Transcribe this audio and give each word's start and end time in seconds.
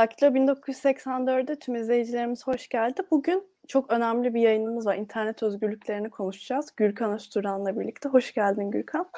Daktilo 0.00 0.30
1984'de 0.30 1.58
tüm 1.58 1.74
izleyicilerimiz 1.74 2.46
hoş 2.46 2.68
geldi. 2.68 3.02
Bugün 3.10 3.44
çok 3.68 3.92
önemli 3.92 4.34
bir 4.34 4.40
yayınımız 4.40 4.86
var. 4.86 4.96
İnternet 4.96 5.42
özgürlüklerini 5.42 6.10
konuşacağız. 6.10 6.66
Gürkan 6.76 7.12
Özturan'la 7.12 7.80
birlikte. 7.80 8.08
Hoş 8.08 8.34
geldin 8.34 8.70
Gürkan. 8.70 9.10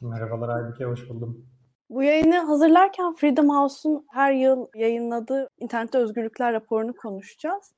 Merhabalar 0.00 0.56
Aybüke, 0.56 0.84
hoş 0.84 1.08
buldum. 1.08 1.46
Bu 1.90 2.02
yayını 2.02 2.38
hazırlarken 2.38 3.14
Freedom 3.14 3.48
House'un 3.48 4.06
her 4.12 4.32
yıl 4.32 4.66
yayınladığı 4.74 5.48
internette 5.58 5.98
özgürlükler 5.98 6.52
raporunu 6.52 6.94
konuşacağız. 6.94 7.72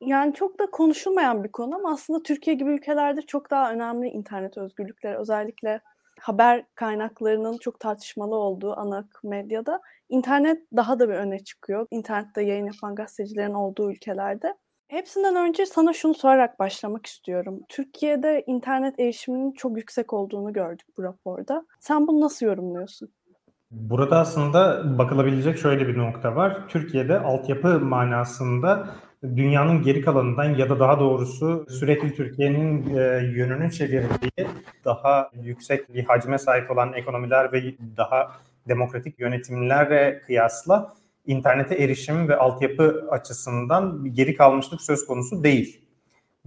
Yani 0.00 0.34
çok 0.34 0.58
da 0.58 0.66
konuşulmayan 0.70 1.44
bir 1.44 1.52
konu 1.52 1.74
ama 1.74 1.92
aslında 1.92 2.22
Türkiye 2.22 2.56
gibi 2.56 2.70
ülkelerde 2.70 3.22
çok 3.22 3.50
daha 3.50 3.72
önemli 3.72 4.08
internet 4.08 4.58
özgürlükleri. 4.58 5.16
Özellikle 5.16 5.80
haber 6.22 6.64
kaynaklarının 6.74 7.58
çok 7.58 7.80
tartışmalı 7.80 8.34
olduğu 8.34 8.78
ana 8.78 9.08
medyada 9.22 9.80
internet 10.08 10.62
daha 10.76 10.98
da 10.98 11.08
bir 11.08 11.14
öne 11.14 11.44
çıkıyor. 11.44 11.86
İnternette 11.90 12.42
yayın 12.42 12.66
yapan 12.66 12.94
gazetecilerin 12.94 13.54
olduğu 13.54 13.90
ülkelerde. 13.90 14.54
Hepsinden 14.88 15.36
önce 15.36 15.66
sana 15.66 15.92
şunu 15.92 16.14
sorarak 16.14 16.58
başlamak 16.58 17.06
istiyorum. 17.06 17.60
Türkiye'de 17.68 18.44
internet 18.46 19.00
erişiminin 19.00 19.52
çok 19.52 19.76
yüksek 19.76 20.12
olduğunu 20.12 20.52
gördük 20.52 20.86
bu 20.98 21.02
raporda. 21.02 21.66
Sen 21.80 22.06
bunu 22.06 22.20
nasıl 22.20 22.46
yorumluyorsun? 22.46 23.08
Burada 23.70 24.18
aslında 24.18 24.82
bakılabilecek 24.98 25.58
şöyle 25.58 25.88
bir 25.88 25.98
nokta 25.98 26.36
var. 26.36 26.68
Türkiye'de 26.68 27.18
altyapı 27.18 27.80
manasında 27.80 28.88
dünyanın 29.22 29.82
geri 29.82 30.00
kalanından 30.00 30.44
ya 30.44 30.70
da 30.70 30.80
daha 30.80 31.00
doğrusu 31.00 31.66
sürekli 31.68 32.14
Türkiye'nin 32.14 32.96
e, 32.96 33.00
yönünü 33.36 33.72
çevirdiği 33.72 34.48
daha 34.84 35.30
yüksek 35.42 35.94
bir 35.94 36.04
hacme 36.04 36.38
sahip 36.38 36.70
olan 36.70 36.92
ekonomiler 36.92 37.52
ve 37.52 37.74
daha 37.96 38.32
demokratik 38.68 39.20
yönetimlere 39.20 40.20
kıyasla 40.26 40.94
internete 41.26 41.74
erişim 41.74 42.28
ve 42.28 42.36
altyapı 42.36 43.06
açısından 43.10 44.04
geri 44.12 44.34
kalmışlık 44.34 44.80
söz 44.80 45.06
konusu 45.06 45.44
değil. 45.44 45.80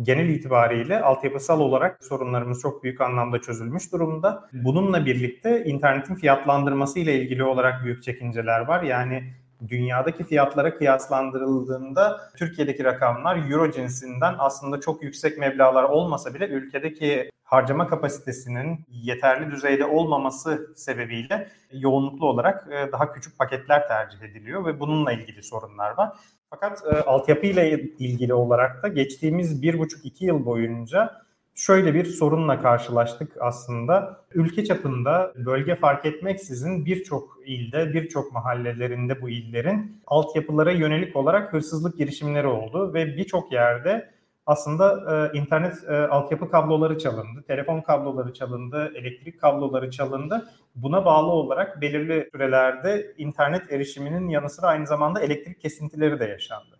Genel 0.01 0.29
itibariyle 0.29 1.01
altyapısal 1.01 1.59
olarak 1.59 2.03
sorunlarımız 2.03 2.61
çok 2.61 2.83
büyük 2.83 3.01
anlamda 3.01 3.41
çözülmüş 3.41 3.91
durumda. 3.91 4.49
Bununla 4.53 5.05
birlikte 5.05 5.65
internetin 5.65 6.15
fiyatlandırması 6.15 6.99
ile 6.99 7.21
ilgili 7.21 7.43
olarak 7.43 7.83
büyük 7.83 8.03
çekinceler 8.03 8.59
var. 8.59 8.83
Yani 8.83 9.23
dünyadaki 9.67 10.23
fiyatlara 10.23 10.77
kıyaslandırıldığında 10.77 12.29
Türkiye'deki 12.37 12.83
rakamlar 12.83 13.51
euro 13.51 13.71
cinsinden 13.71 14.35
aslında 14.37 14.79
çok 14.79 15.03
yüksek 15.03 15.37
meblalar 15.37 15.83
olmasa 15.83 16.33
bile 16.33 16.47
ülkedeki 16.47 17.29
harcama 17.43 17.87
kapasitesinin 17.87 18.79
yeterli 18.89 19.51
düzeyde 19.51 19.85
olmaması 19.85 20.73
sebebiyle 20.75 21.49
yoğunluklu 21.71 22.27
olarak 22.27 22.67
e, 22.71 22.91
daha 22.91 23.13
küçük 23.13 23.37
paketler 23.37 23.87
tercih 23.87 24.21
ediliyor 24.21 24.65
ve 24.65 24.79
bununla 24.79 25.11
ilgili 25.11 25.43
sorunlar 25.43 25.97
var. 25.97 26.17
Fakat 26.49 26.83
e, 26.85 27.01
altyapı 27.01 27.45
ile 27.45 27.81
ilgili 27.99 28.33
olarak 28.33 28.83
da 28.83 28.87
geçtiğimiz 28.87 29.61
bir 29.61 29.79
buçuk 29.79 30.05
iki 30.05 30.25
yıl 30.25 30.45
boyunca 30.45 31.24
şöyle 31.55 31.93
bir 31.93 32.05
sorunla 32.05 32.61
karşılaştık 32.61 33.31
aslında. 33.39 34.25
Ülke 34.33 34.65
çapında 34.65 35.33
bölge 35.35 35.75
fark 35.75 36.05
etmeksizin 36.05 36.85
birçok 36.85 37.37
ilde, 37.45 37.93
birçok 37.93 38.33
mahallelerinde 38.33 39.21
bu 39.21 39.29
illerin 39.29 40.01
altyapılara 40.07 40.71
yönelik 40.71 41.15
olarak 41.15 41.53
hırsızlık 41.53 41.97
girişimleri 41.97 42.47
oldu 42.47 42.93
ve 42.93 43.17
birçok 43.17 43.51
yerde 43.51 44.15
aslında 44.45 45.15
e, 45.33 45.37
internet 45.37 45.83
e, 45.89 45.93
altyapı 45.95 46.49
kabloları 46.49 46.97
çalındı, 46.99 47.43
telefon 47.47 47.81
kabloları 47.81 48.33
çalındı, 48.33 48.91
elektrik 48.95 49.41
kabloları 49.41 49.91
çalındı. 49.91 50.49
Buna 50.75 51.05
bağlı 51.05 51.31
olarak 51.31 51.81
belirli 51.81 52.29
sürelerde 52.31 53.13
internet 53.17 53.71
erişiminin 53.71 54.29
yanı 54.29 54.49
sıra 54.49 54.67
aynı 54.67 54.87
zamanda 54.87 55.19
elektrik 55.21 55.61
kesintileri 55.61 56.19
de 56.19 56.25
yaşandı. 56.25 56.74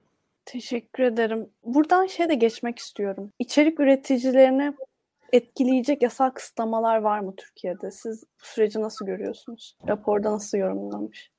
Teşekkür 0.45 1.03
ederim. 1.03 1.49
Buradan 1.63 2.05
şey 2.05 2.29
de 2.29 2.35
geçmek 2.35 2.79
istiyorum. 2.79 3.31
İçerik 3.39 3.79
üreticilerini 3.79 4.73
etkileyecek 5.33 6.01
yasal 6.01 6.29
kısıtlamalar 6.29 6.97
var 6.97 7.19
mı 7.19 7.35
Türkiye'de? 7.35 7.91
Siz 7.91 8.23
bu 8.23 8.45
süreci 8.45 8.81
nasıl 8.81 9.05
görüyorsunuz? 9.05 9.77
Raporda 9.87 10.31
nasıl 10.31 10.57
yorumlanmış? 10.57 11.31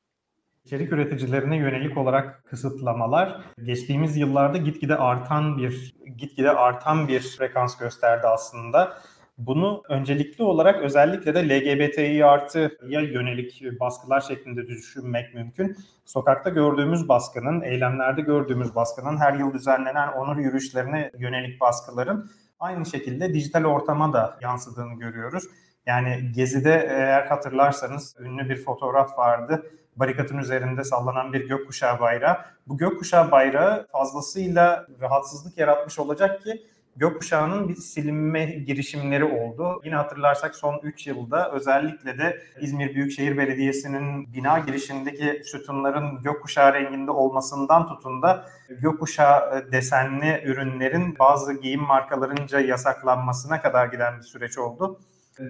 İçerik 0.64 0.92
üreticilerine 0.92 1.56
yönelik 1.56 1.96
olarak 1.96 2.44
kısıtlamalar 2.44 3.40
geçtiğimiz 3.64 4.16
yıllarda 4.16 4.58
gitgide 4.58 4.96
artan 4.96 5.58
bir 5.58 5.96
gitgide 6.18 6.50
artan 6.50 7.08
bir 7.08 7.20
frekans 7.20 7.76
gösterdi 7.78 8.26
aslında. 8.26 8.98
Bunu 9.38 9.82
öncelikli 9.88 10.42
olarak 10.42 10.82
özellikle 10.82 11.34
de 11.34 11.48
LGBTİ 11.48 12.24
artıya 12.24 13.00
yönelik 13.00 13.62
baskılar 13.80 14.20
şeklinde 14.20 14.66
düşünmek 14.66 15.34
mümkün. 15.34 15.76
Sokakta 16.04 16.50
gördüğümüz 16.50 17.08
baskının, 17.08 17.60
eylemlerde 17.60 18.20
gördüğümüz 18.20 18.74
baskının, 18.74 19.16
her 19.16 19.34
yıl 19.34 19.52
düzenlenen 19.52 20.12
onur 20.12 20.36
yürüyüşlerine 20.36 21.10
yönelik 21.18 21.60
baskıların 21.60 22.30
aynı 22.60 22.86
şekilde 22.86 23.34
dijital 23.34 23.64
ortama 23.64 24.12
da 24.12 24.38
yansıdığını 24.42 24.98
görüyoruz. 24.98 25.44
Yani 25.86 26.32
Gezi'de 26.34 26.86
eğer 26.90 27.26
hatırlarsanız 27.26 28.16
ünlü 28.20 28.48
bir 28.48 28.64
fotoğraf 28.64 29.18
vardı. 29.18 29.66
Barikatın 29.96 30.38
üzerinde 30.38 30.84
sallanan 30.84 31.32
bir 31.32 31.48
gökkuşağı 31.48 32.00
bayrağı. 32.00 32.36
Bu 32.66 32.78
gökkuşağı 32.78 33.30
bayrağı 33.30 33.86
fazlasıyla 33.92 34.86
rahatsızlık 35.00 35.58
yaratmış 35.58 35.98
olacak 35.98 36.42
ki 36.42 36.66
gökkuşağının 36.96 37.68
bir 37.68 37.74
silinme 37.74 38.44
girişimleri 38.44 39.24
oldu. 39.24 39.80
Yine 39.84 39.94
hatırlarsak 39.94 40.54
son 40.54 40.80
3 40.82 41.06
yılda 41.06 41.52
özellikle 41.52 42.18
de 42.18 42.40
İzmir 42.60 42.94
Büyükşehir 42.94 43.38
Belediyesi'nin 43.38 44.32
bina 44.32 44.58
girişindeki 44.58 45.42
sütunların 45.44 46.22
gökkuşağı 46.22 46.74
renginde 46.74 47.10
olmasından 47.10 47.86
tutun 47.86 48.22
da 48.22 48.44
gökkuşağı 48.68 49.72
desenli 49.72 50.42
ürünlerin 50.44 51.18
bazı 51.18 51.60
giyim 51.60 51.82
markalarınca 51.82 52.60
yasaklanmasına 52.60 53.62
kadar 53.62 53.86
giden 53.86 54.18
bir 54.18 54.22
süreç 54.22 54.58
oldu. 54.58 55.00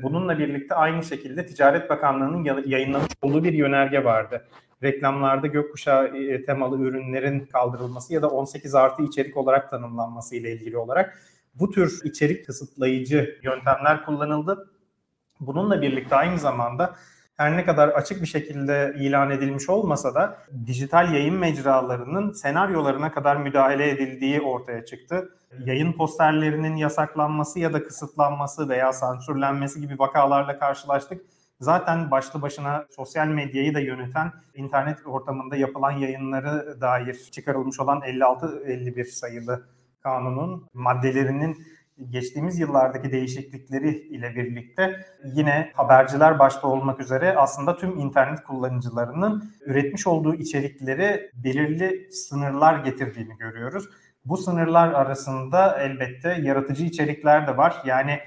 Bununla 0.03 0.39
birlikte 0.39 0.75
aynı 0.75 1.05
şekilde 1.05 1.47
Ticaret 1.47 1.91
Bakanlığı'nın 1.91 2.45
yayınlamış 2.67 3.12
olduğu 3.23 3.45
bir 3.45 3.53
yönerge 3.53 4.05
vardı. 4.05 4.47
Reklamlarda 4.83 5.47
gökkuşağı 5.47 6.06
e, 6.06 6.45
temalı 6.45 6.81
ürünlerin 6.83 7.47
kaldırılması 7.47 8.15
ya 8.15 8.23
da 8.23 8.31
18 8.31 8.75
artı 8.75 9.03
içerik 9.03 9.37
olarak 9.37 9.71
tanımlanması 9.71 10.37
ile 10.37 10.53
ilgili 10.53 10.77
olarak 10.77 11.19
bu 11.59 11.71
tür 11.71 12.00
içerik 12.05 12.47
kısıtlayıcı 12.47 13.39
yöntemler 13.43 14.05
kullanıldı. 14.05 14.71
Bununla 15.41 15.83
birlikte 15.83 16.17
aynı 16.17 16.39
zamanda 16.39 16.97
her 17.37 17.56
ne 17.56 17.65
kadar 17.65 17.89
açık 17.89 18.22
bir 18.22 18.27
şekilde 18.27 18.94
ilan 18.99 19.31
edilmiş 19.31 19.69
olmasa 19.69 20.15
da 20.15 20.39
dijital 20.67 21.15
yayın 21.15 21.34
mecralarının 21.34 22.33
senaryolarına 22.33 23.12
kadar 23.12 23.37
müdahale 23.37 23.91
edildiği 23.91 24.41
ortaya 24.41 24.84
çıktı. 24.84 25.28
Yayın 25.65 25.93
posterlerinin 25.93 26.77
yasaklanması 26.77 27.61
ya 27.61 27.73
da 27.73 27.83
kısıtlanması 27.83 28.69
veya 28.69 28.93
sansürlenmesi 28.93 29.81
gibi 29.81 29.99
vakalarla 29.99 30.59
karşılaştık. 30.59 31.23
Zaten 31.61 32.11
başlı 32.11 32.43
başına 32.43 32.87
sosyal 32.91 33.27
medyayı 33.27 33.75
da 33.75 33.81
yöneten 33.81 34.33
internet 34.55 35.06
ortamında 35.06 35.56
yapılan 35.56 35.91
yayınları 35.93 36.81
dair 36.81 37.15
çıkarılmış 37.15 37.81
olan 37.81 38.00
56-51 38.00 39.05
sayılı 39.05 39.67
kanunun 40.06 40.69
maddelerinin 40.75 41.56
geçtiğimiz 42.11 42.59
yıllardaki 42.59 43.12
değişiklikleri 43.12 43.91
ile 43.91 44.34
birlikte 44.37 45.06
yine 45.25 45.72
haberciler 45.75 46.39
başta 46.39 46.69
olmak 46.69 47.00
üzere 47.00 47.37
aslında 47.37 47.77
tüm 47.77 47.99
internet 47.99 48.43
kullanıcılarının 48.43 49.53
üretmiş 49.67 50.06
olduğu 50.06 50.34
içerikleri 50.34 51.31
belirli 51.34 52.12
sınırlar 52.12 52.84
getirdiğini 52.84 53.37
görüyoruz. 53.37 53.84
Bu 54.25 54.37
sınırlar 54.37 54.93
arasında 54.93 55.78
elbette 55.78 56.38
yaratıcı 56.43 56.84
içerikler 56.84 57.47
de 57.47 57.56
var. 57.56 57.83
Yani 57.84 58.19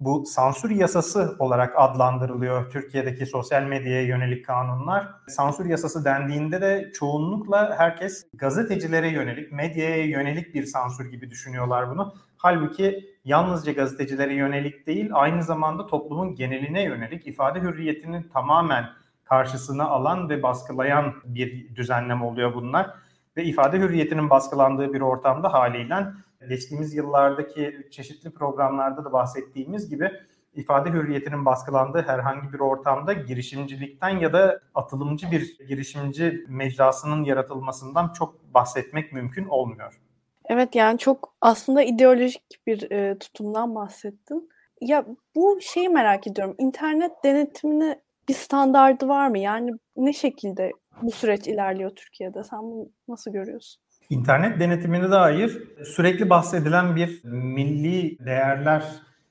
bu 0.00 0.26
sansür 0.26 0.70
yasası 0.70 1.36
olarak 1.38 1.74
adlandırılıyor 1.76 2.70
Türkiye'deki 2.70 3.26
sosyal 3.26 3.62
medyaya 3.62 4.02
yönelik 4.02 4.46
kanunlar. 4.46 5.08
Sansür 5.28 5.66
yasası 5.66 6.04
dendiğinde 6.04 6.60
de 6.60 6.92
çoğunlukla 6.94 7.78
herkes 7.78 8.26
gazetecilere 8.34 9.08
yönelik, 9.08 9.52
medyaya 9.52 10.04
yönelik 10.04 10.54
bir 10.54 10.66
sansür 10.66 11.10
gibi 11.10 11.30
düşünüyorlar 11.30 11.90
bunu. 11.90 12.14
Halbuki 12.36 13.16
yalnızca 13.24 13.72
gazetecilere 13.72 14.34
yönelik 14.34 14.86
değil, 14.86 15.10
aynı 15.12 15.42
zamanda 15.42 15.86
toplumun 15.86 16.34
geneline 16.34 16.82
yönelik 16.82 17.26
ifade 17.26 17.60
hürriyetini 17.60 18.28
tamamen 18.28 18.84
karşısına 19.24 19.84
alan 19.84 20.28
ve 20.28 20.42
baskılayan 20.42 21.14
bir 21.24 21.76
düzenleme 21.76 22.24
oluyor 22.24 22.54
bunlar. 22.54 22.90
Ve 23.36 23.44
ifade 23.44 23.78
hürriyetinin 23.78 24.30
baskılandığı 24.30 24.92
bir 24.92 25.00
ortamda 25.00 25.52
haliyle 25.52 26.06
geçtiğimiz 26.48 26.94
yıllardaki 26.94 27.88
çeşitli 27.90 28.30
programlarda 28.30 29.04
da 29.04 29.12
bahsettiğimiz 29.12 29.90
gibi 29.90 30.10
ifade 30.54 30.90
hürriyetinin 30.90 31.44
baskılandığı 31.44 32.02
herhangi 32.02 32.52
bir 32.52 32.60
ortamda 32.60 33.12
girişimcilikten 33.12 34.18
ya 34.18 34.32
da 34.32 34.60
atılımcı 34.74 35.30
bir 35.30 35.58
girişimci 35.68 36.44
mecrasının 36.48 37.24
yaratılmasından 37.24 38.12
çok 38.12 38.54
bahsetmek 38.54 39.12
mümkün 39.12 39.44
olmuyor. 39.44 40.00
Evet 40.48 40.74
yani 40.74 40.98
çok 40.98 41.34
aslında 41.40 41.82
ideolojik 41.82 42.66
bir 42.66 42.90
e, 42.90 43.18
tutumdan 43.18 43.74
bahsettin. 43.74 44.50
Ya 44.80 45.06
bu 45.34 45.58
şeyi 45.60 45.88
merak 45.88 46.26
ediyorum. 46.26 46.54
İnternet 46.58 47.12
denetimine 47.24 48.00
bir 48.28 48.34
standardı 48.34 49.08
var 49.08 49.28
mı? 49.28 49.38
Yani 49.38 49.70
ne 49.96 50.12
şekilde 50.12 50.72
bu 51.02 51.10
süreç 51.10 51.46
ilerliyor 51.48 51.90
Türkiye'de? 51.90 52.44
Sen 52.44 52.62
bunu 52.62 52.88
nasıl 53.08 53.32
görüyorsun? 53.32 53.82
İnternet 54.10 54.60
denetimine 54.60 55.10
dair 55.10 55.62
sürekli 55.84 56.30
bahsedilen 56.30 56.96
bir 56.96 57.24
milli 57.24 58.18
değerler 58.18 58.84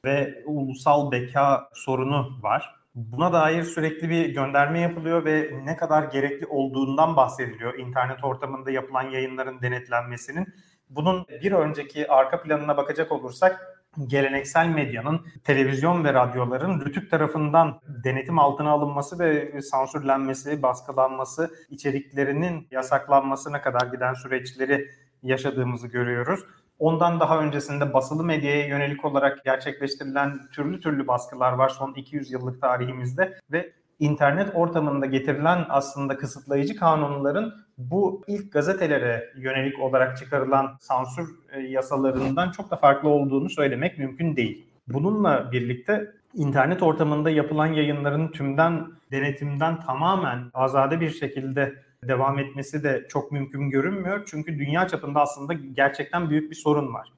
ve 0.05 0.43
ulusal 0.45 1.11
beka 1.11 1.69
sorunu 1.73 2.39
var. 2.41 2.75
Buna 2.95 3.33
dair 3.33 3.63
sürekli 3.63 4.09
bir 4.09 4.29
gönderme 4.29 4.79
yapılıyor 4.79 5.25
ve 5.25 5.51
ne 5.63 5.77
kadar 5.77 6.03
gerekli 6.03 6.45
olduğundan 6.45 7.15
bahsediliyor 7.15 7.79
internet 7.79 8.23
ortamında 8.23 8.71
yapılan 8.71 9.03
yayınların 9.03 9.61
denetlenmesinin. 9.61 10.47
Bunun 10.89 11.25
bir 11.43 11.51
önceki 11.51 12.11
arka 12.11 12.41
planına 12.41 12.77
bakacak 12.77 13.11
olursak 13.11 13.74
geleneksel 14.07 14.67
medyanın, 14.67 15.21
televizyon 15.43 16.03
ve 16.03 16.13
radyoların 16.13 16.81
Rütük 16.85 17.11
tarafından 17.11 17.79
denetim 18.03 18.39
altına 18.39 18.69
alınması 18.69 19.19
ve 19.19 19.61
sansürlenmesi, 19.61 20.61
baskılanması, 20.61 21.55
içeriklerinin 21.69 22.67
yasaklanmasına 22.71 23.61
kadar 23.61 23.87
giden 23.87 24.13
süreçleri 24.13 24.89
yaşadığımızı 25.23 25.87
görüyoruz. 25.87 26.39
Ondan 26.79 27.19
daha 27.19 27.39
öncesinde 27.39 27.93
basılı 27.93 28.23
medyaya 28.23 28.67
yönelik 28.67 29.05
olarak 29.05 29.43
gerçekleştirilen 29.45 30.39
türlü 30.51 30.79
türlü 30.79 31.07
baskılar 31.07 31.53
var 31.53 31.69
son 31.69 31.93
200 31.93 32.31
yıllık 32.31 32.61
tarihimizde 32.61 33.39
ve 33.51 33.73
internet 33.99 34.55
ortamında 34.55 35.05
getirilen 35.05 35.65
aslında 35.69 36.17
kısıtlayıcı 36.17 36.75
kanunların 36.75 37.53
bu 37.77 38.23
ilk 38.27 38.51
gazetelere 38.53 39.33
yönelik 39.37 39.79
olarak 39.79 40.17
çıkarılan 40.17 40.77
sansür 40.79 41.29
e, 41.51 41.59
yasalarından 41.59 42.51
çok 42.51 42.71
da 42.71 42.75
farklı 42.75 43.09
olduğunu 43.09 43.49
söylemek 43.49 43.99
mümkün 43.99 44.35
değil. 44.35 44.65
Bununla 44.87 45.51
birlikte 45.51 46.11
internet 46.33 46.83
ortamında 46.83 47.29
yapılan 47.29 47.67
yayınların 47.67 48.27
tümden 48.31 48.87
denetimden 49.11 49.79
tamamen 49.81 50.51
azade 50.53 50.99
bir 51.01 51.09
şekilde 51.09 51.75
devam 52.03 52.39
etmesi 52.39 52.83
de 52.83 53.05
çok 53.09 53.31
mümkün 53.31 53.69
görünmüyor. 53.69 54.23
Çünkü 54.25 54.59
dünya 54.59 54.87
çapında 54.87 55.21
aslında 55.21 55.53
gerçekten 55.53 56.29
büyük 56.29 56.51
bir 56.51 56.55
sorun 56.55 56.93
var. 56.93 57.11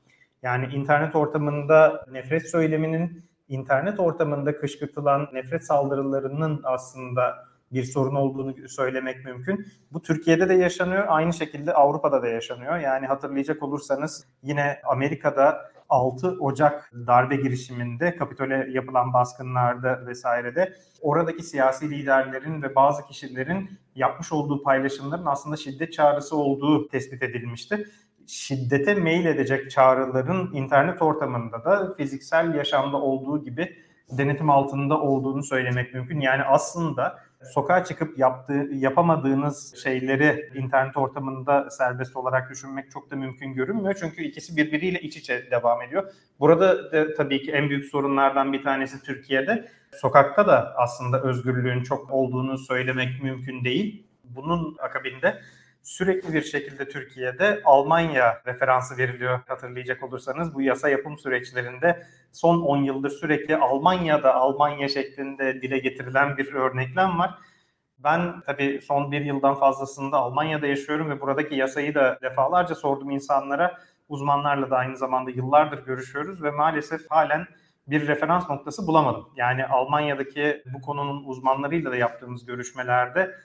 Yani 0.44 0.66
internet 0.74 1.16
ortamında 1.16 2.06
nefret 2.12 2.50
söyleminin, 2.50 3.27
internet 3.48 4.00
ortamında 4.00 4.58
kışkırtılan 4.58 5.28
nefret 5.34 5.66
saldırılarının 5.66 6.62
aslında 6.64 7.48
bir 7.72 7.84
sorun 7.84 8.16
olduğunu 8.16 8.68
söylemek 8.68 9.26
mümkün. 9.26 9.68
Bu 9.92 10.02
Türkiye'de 10.02 10.50
de 10.50 10.54
yaşanıyor, 10.54 11.06
aynı 11.08 11.34
şekilde 11.34 11.74
Avrupa'da 11.74 12.22
da 12.22 12.28
yaşanıyor. 12.28 12.78
Yani 12.78 13.08
hatırlayacak 13.08 13.64
olursanız 13.64 14.26
yine 14.44 14.82
Amerika'da 14.84 15.72
6 15.90 16.28
Ocak 16.40 16.92
darbe 17.08 17.36
girişiminde 17.36 18.16
Kapitol'e 18.16 18.68
yapılan 18.72 19.14
baskınlarda 19.14 20.06
vesairede 20.08 20.74
oradaki 21.02 21.44
siyasi 21.44 21.90
liderlerin 21.90 22.62
ve 22.62 22.76
bazı 22.76 23.06
kişilerin 23.06 23.70
yapmış 23.96 24.32
olduğu 24.32 24.64
paylaşımların 24.64 25.26
aslında 25.26 25.58
şiddet 25.58 25.94
çağrısı 25.94 26.36
olduğu 26.36 26.88
tespit 26.88 27.24
edilmişti. 27.24 27.88
Şiddete 28.28 28.96
mail 28.96 29.26
edecek 29.26 29.72
çağrıların 29.72 30.54
internet 30.54 31.02
ortamında 31.02 31.66
da 31.66 31.94
fiziksel 31.98 32.56
yaşamda 32.56 32.98
olduğu 32.98 33.44
gibi 33.44 33.78
denetim 34.12 34.50
altında 34.50 35.02
olduğunu 35.02 35.44
söylemek 35.44 35.94
mümkün. 35.94 36.20
Yani 36.20 36.44
aslında 36.44 37.20
sokağa 37.54 37.84
çıkıp 37.84 38.20
yaptığı, 38.20 38.68
yapamadığınız 38.72 39.76
şeyleri 39.84 40.50
internet 40.56 40.98
ortamında 40.98 41.70
serbest 41.70 42.16
olarak 42.16 42.50
düşünmek 42.50 42.92
çok 42.92 43.12
da 43.12 43.16
mümkün 43.16 43.54
görünmüyor. 43.54 43.96
Çünkü 44.00 44.24
ikisi 44.24 44.58
birbiriyle 44.58 45.00
iç 45.00 45.18
içe 45.18 45.52
devam 45.52 45.82
ediyor. 45.82 46.12
Burada 46.40 46.92
da 46.92 47.14
tabii 47.14 47.42
ki 47.42 47.52
en 47.52 47.70
büyük 47.70 47.86
sorunlardan 47.86 48.54
bir 48.54 48.64
tanesi 48.64 49.04
Türkiye'de. 49.04 49.68
Sokakta 49.92 50.48
da 50.48 50.74
aslında 50.78 51.22
özgürlüğün 51.22 51.84
çok 51.84 52.12
olduğunu 52.12 52.58
söylemek 52.58 53.24
mümkün 53.24 53.64
değil. 53.64 54.08
Bunun 54.24 54.78
akabinde 54.80 55.42
sürekli 55.88 56.34
bir 56.34 56.42
şekilde 56.42 56.90
Türkiye'de 56.90 57.62
Almanya 57.66 58.42
referansı 58.48 58.98
veriliyor 58.98 59.40
hatırlayacak 59.48 60.04
olursanız. 60.04 60.54
Bu 60.54 60.62
yasa 60.62 60.90
yapım 60.90 61.18
süreçlerinde 61.18 62.04
son 62.32 62.62
10 62.62 62.78
yıldır 62.78 63.10
sürekli 63.10 63.58
Almanya'da 63.58 64.36
Almanya 64.36 64.90
şeklinde 64.90 65.62
dile 65.62 65.80
getirilen 65.80 66.38
bir 66.38 66.54
örneklem 66.54 67.20
var. 67.20 67.32
Ben 68.00 68.42
tabii 68.42 68.82
son 68.82 69.12
bir 69.12 69.22
yıldan 69.22 69.56
fazlasında 69.56 70.18
Almanya'da 70.18 70.68
yaşıyorum 70.68 71.10
ve 71.10 71.22
buradaki 71.22 71.56
yasayı 71.56 71.96
da 71.96 72.20
defalarca 72.22 72.76
sordum 72.76 73.10
insanlara. 73.10 73.78
Uzmanlarla 74.10 74.70
da 74.70 74.78
aynı 74.78 74.98
zamanda 74.98 75.32
yıllardır 75.32 75.86
görüşüyoruz 75.86 76.44
ve 76.44 76.52
maalesef 76.52 77.02
halen 77.12 77.48
bir 77.88 78.08
referans 78.08 78.50
noktası 78.50 78.88
bulamadım. 78.88 79.30
Yani 79.36 79.66
Almanya'daki 79.66 80.64
bu 80.74 80.82
konunun 80.82 81.24
uzmanlarıyla 81.26 81.92
da 81.92 81.96
yaptığımız 81.96 82.46
görüşmelerde 82.46 83.36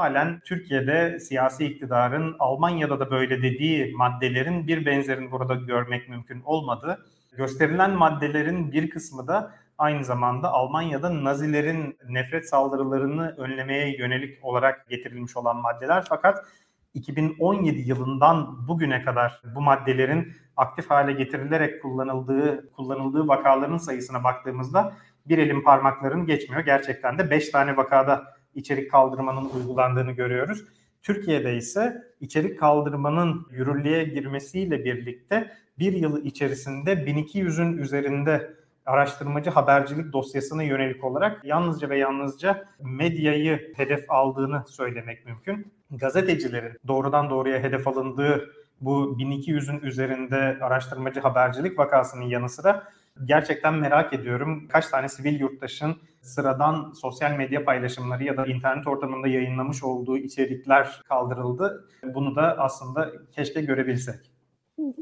halen 0.00 0.40
Türkiye'de 0.40 1.20
siyasi 1.20 1.64
iktidarın 1.64 2.36
Almanya'da 2.38 3.00
da 3.00 3.10
böyle 3.10 3.42
dediği 3.42 3.92
maddelerin 3.96 4.66
bir 4.66 4.86
benzerini 4.86 5.30
burada 5.30 5.54
görmek 5.54 6.08
mümkün 6.08 6.42
olmadı. 6.44 7.06
Gösterilen 7.36 7.90
maddelerin 7.90 8.72
bir 8.72 8.90
kısmı 8.90 9.28
da 9.28 9.52
aynı 9.78 10.04
zamanda 10.04 10.52
Almanya'da 10.52 11.24
Nazilerin 11.24 11.98
nefret 12.08 12.48
saldırılarını 12.48 13.34
önlemeye 13.38 13.96
yönelik 13.98 14.44
olarak 14.44 14.88
getirilmiş 14.88 15.36
olan 15.36 15.56
maddeler 15.56 16.04
fakat 16.08 16.46
2017 16.94 17.80
yılından 17.80 18.68
bugüne 18.68 19.02
kadar 19.02 19.42
bu 19.54 19.60
maddelerin 19.60 20.32
aktif 20.56 20.90
hale 20.90 21.12
getirilerek 21.12 21.82
kullanıldığı 21.82 22.72
kullanıldığı 22.72 23.28
vakaların 23.28 23.76
sayısına 23.76 24.24
baktığımızda 24.24 24.92
bir 25.26 25.38
elin 25.38 25.62
parmakların 25.62 26.26
geçmiyor. 26.26 26.62
Gerçekten 26.64 27.18
de 27.18 27.30
5 27.30 27.50
tane 27.50 27.76
vakada 27.76 28.39
içerik 28.54 28.90
kaldırmanın 28.90 29.50
uygulandığını 29.50 30.12
görüyoruz. 30.12 30.64
Türkiye'de 31.02 31.56
ise 31.56 32.02
içerik 32.20 32.60
kaldırmanın 32.60 33.46
yürürlüğe 33.50 34.04
girmesiyle 34.04 34.84
birlikte 34.84 35.52
bir 35.78 35.92
yıl 35.92 36.24
içerisinde 36.24 36.92
1200'ün 36.92 37.78
üzerinde 37.78 38.54
araştırmacı 38.86 39.50
habercilik 39.50 40.12
dosyasına 40.12 40.62
yönelik 40.62 41.04
olarak 41.04 41.44
yalnızca 41.44 41.90
ve 41.90 41.98
yalnızca 41.98 42.68
medyayı 42.80 43.72
hedef 43.76 44.10
aldığını 44.10 44.64
söylemek 44.68 45.26
mümkün. 45.26 45.72
Gazetecilerin 45.90 46.76
doğrudan 46.88 47.30
doğruya 47.30 47.62
hedef 47.62 47.88
alındığı 47.88 48.50
bu 48.80 49.16
1200'ün 49.18 49.80
üzerinde 49.80 50.58
araştırmacı 50.60 51.20
habercilik 51.20 51.78
vakasının 51.78 52.24
yanı 52.24 52.48
sıra 52.48 52.88
gerçekten 53.24 53.74
merak 53.74 54.12
ediyorum 54.12 54.68
kaç 54.68 54.86
tane 54.86 55.08
sivil 55.08 55.40
yurttaşın 55.40 55.96
sıradan 56.22 56.92
sosyal 56.92 57.32
medya 57.32 57.64
paylaşımları 57.64 58.24
ya 58.24 58.36
da 58.36 58.46
internet 58.46 58.86
ortamında 58.86 59.28
yayınlamış 59.28 59.82
olduğu 59.82 60.18
içerikler 60.18 61.02
kaldırıldı. 61.08 61.88
Bunu 62.14 62.36
da 62.36 62.58
aslında 62.58 63.12
keşke 63.32 63.60
görebilsek. 63.60 64.30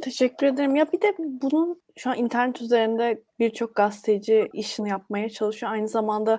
Teşekkür 0.02 0.46
ederim. 0.46 0.76
Ya 0.76 0.92
bir 0.92 1.00
de 1.00 1.14
bunun 1.18 1.80
şu 1.96 2.10
an 2.10 2.16
internet 2.16 2.60
üzerinde 2.60 3.22
birçok 3.38 3.74
gazeteci 3.74 4.48
işini 4.52 4.88
yapmaya 4.88 5.28
çalışıyor. 5.28 5.72
Aynı 5.72 5.88
zamanda 5.88 6.38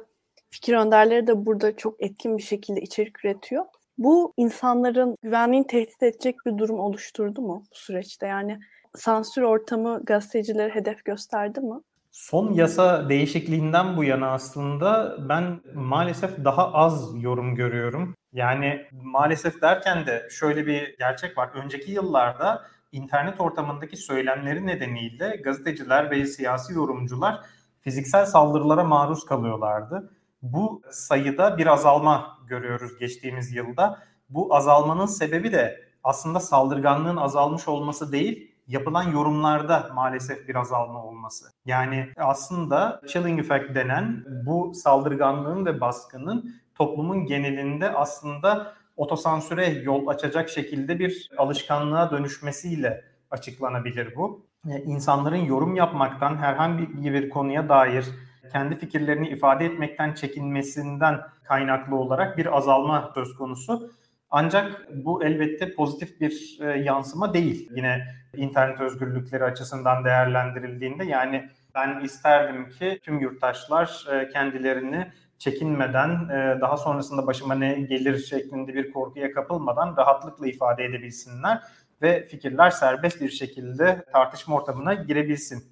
fikir 0.49 0.73
önderleri 0.73 1.27
de 1.27 1.45
burada 1.45 1.75
çok 1.75 2.03
etkin 2.03 2.37
bir 2.37 2.43
şekilde 2.43 2.81
içerik 2.81 3.25
üretiyor. 3.25 3.65
Bu 3.97 4.33
insanların 4.37 5.15
güvenliğini 5.21 5.67
tehdit 5.67 6.03
edecek 6.03 6.35
bir 6.45 6.57
durum 6.57 6.79
oluşturdu 6.79 7.41
mu 7.41 7.63
bu 7.71 7.75
süreçte? 7.75 8.27
Yani 8.27 8.59
sansür 8.95 9.41
ortamı 9.41 10.01
gazetecilere 10.03 10.75
hedef 10.75 11.05
gösterdi 11.05 11.59
mi? 11.59 11.75
Son 12.11 12.53
yasa 12.53 13.09
değişikliğinden 13.09 13.97
bu 13.97 14.03
yana 14.03 14.31
aslında 14.31 15.17
ben 15.29 15.61
maalesef 15.73 16.43
daha 16.45 16.73
az 16.73 17.23
yorum 17.23 17.55
görüyorum. 17.55 18.15
Yani 18.33 18.85
maalesef 18.91 19.61
derken 19.61 20.05
de 20.05 20.27
şöyle 20.31 20.67
bir 20.67 20.97
gerçek 20.97 21.37
var. 21.37 21.49
Önceki 21.53 21.91
yıllarda 21.91 22.61
internet 22.91 23.41
ortamındaki 23.41 23.97
söylemleri 23.97 24.67
nedeniyle 24.67 25.35
gazeteciler 25.43 26.11
ve 26.11 26.25
siyasi 26.25 26.73
yorumcular 26.73 27.39
fiziksel 27.81 28.25
saldırılara 28.25 28.83
maruz 28.83 29.25
kalıyorlardı. 29.25 30.11
Bu 30.41 30.81
sayıda 30.91 31.57
bir 31.57 31.67
azalma 31.67 32.37
görüyoruz 32.47 32.97
geçtiğimiz 32.99 33.55
yılda. 33.55 33.99
Bu 34.29 34.55
azalmanın 34.55 35.05
sebebi 35.05 35.51
de 35.51 35.89
aslında 36.03 36.39
saldırganlığın 36.39 37.17
azalmış 37.17 37.67
olması 37.67 38.11
değil, 38.11 38.48
yapılan 38.69 39.11
yorumlarda 39.11 39.89
maalesef 39.93 40.47
bir 40.47 40.55
azalma 40.55 41.03
olması. 41.03 41.45
Yani 41.65 42.09
aslında 42.17 43.01
chilling 43.07 43.39
effect 43.39 43.75
denen 43.75 44.25
bu 44.45 44.71
saldırganlığın 44.73 45.65
ve 45.65 45.81
baskının 45.81 46.55
toplumun 46.75 47.25
genelinde 47.25 47.91
aslında 47.91 48.73
otosansüre 48.97 49.67
yol 49.67 50.07
açacak 50.07 50.49
şekilde 50.49 50.99
bir 50.99 51.29
alışkanlığa 51.37 52.11
dönüşmesiyle 52.11 53.03
açıklanabilir 53.31 54.15
bu. 54.15 54.45
E, 54.69 54.83
insanların 54.83 55.45
yorum 55.45 55.75
yapmaktan 55.75 56.37
herhangi 56.37 57.13
bir 57.13 57.29
konuya 57.29 57.69
dair 57.69 58.05
kendi 58.51 58.75
fikirlerini 58.75 59.29
ifade 59.29 59.65
etmekten 59.65 60.13
çekinmesinden 60.13 61.21
kaynaklı 61.43 61.95
olarak 61.95 62.37
bir 62.37 62.57
azalma 62.57 63.11
söz 63.13 63.35
konusu. 63.35 63.91
Ancak 64.31 64.87
bu 65.05 65.23
elbette 65.23 65.73
pozitif 65.73 66.21
bir 66.21 66.59
e, 66.61 66.79
yansıma 66.79 67.33
değil. 67.33 67.69
Yine 67.75 68.15
internet 68.35 68.81
özgürlükleri 68.81 69.43
açısından 69.43 70.05
değerlendirildiğinde 70.05 71.05
yani 71.05 71.49
ben 71.75 71.99
isterdim 72.03 72.69
ki 72.69 72.99
tüm 73.03 73.19
yurttaşlar 73.19 74.05
e, 74.11 74.29
kendilerini 74.29 75.07
çekinmeden, 75.37 76.29
e, 76.29 76.61
daha 76.61 76.77
sonrasında 76.77 77.27
başıma 77.27 77.55
ne 77.55 77.73
gelir 77.81 78.17
şeklinde 78.17 78.73
bir 78.73 78.91
korkuya 78.91 79.31
kapılmadan 79.31 79.97
rahatlıkla 79.97 80.47
ifade 80.47 80.85
edebilsinler 80.85 81.59
ve 82.01 82.25
fikirler 82.25 82.69
serbest 82.69 83.21
bir 83.21 83.29
şekilde 83.29 84.05
tartışma 84.13 84.55
ortamına 84.55 84.93
girebilsin. 84.93 85.63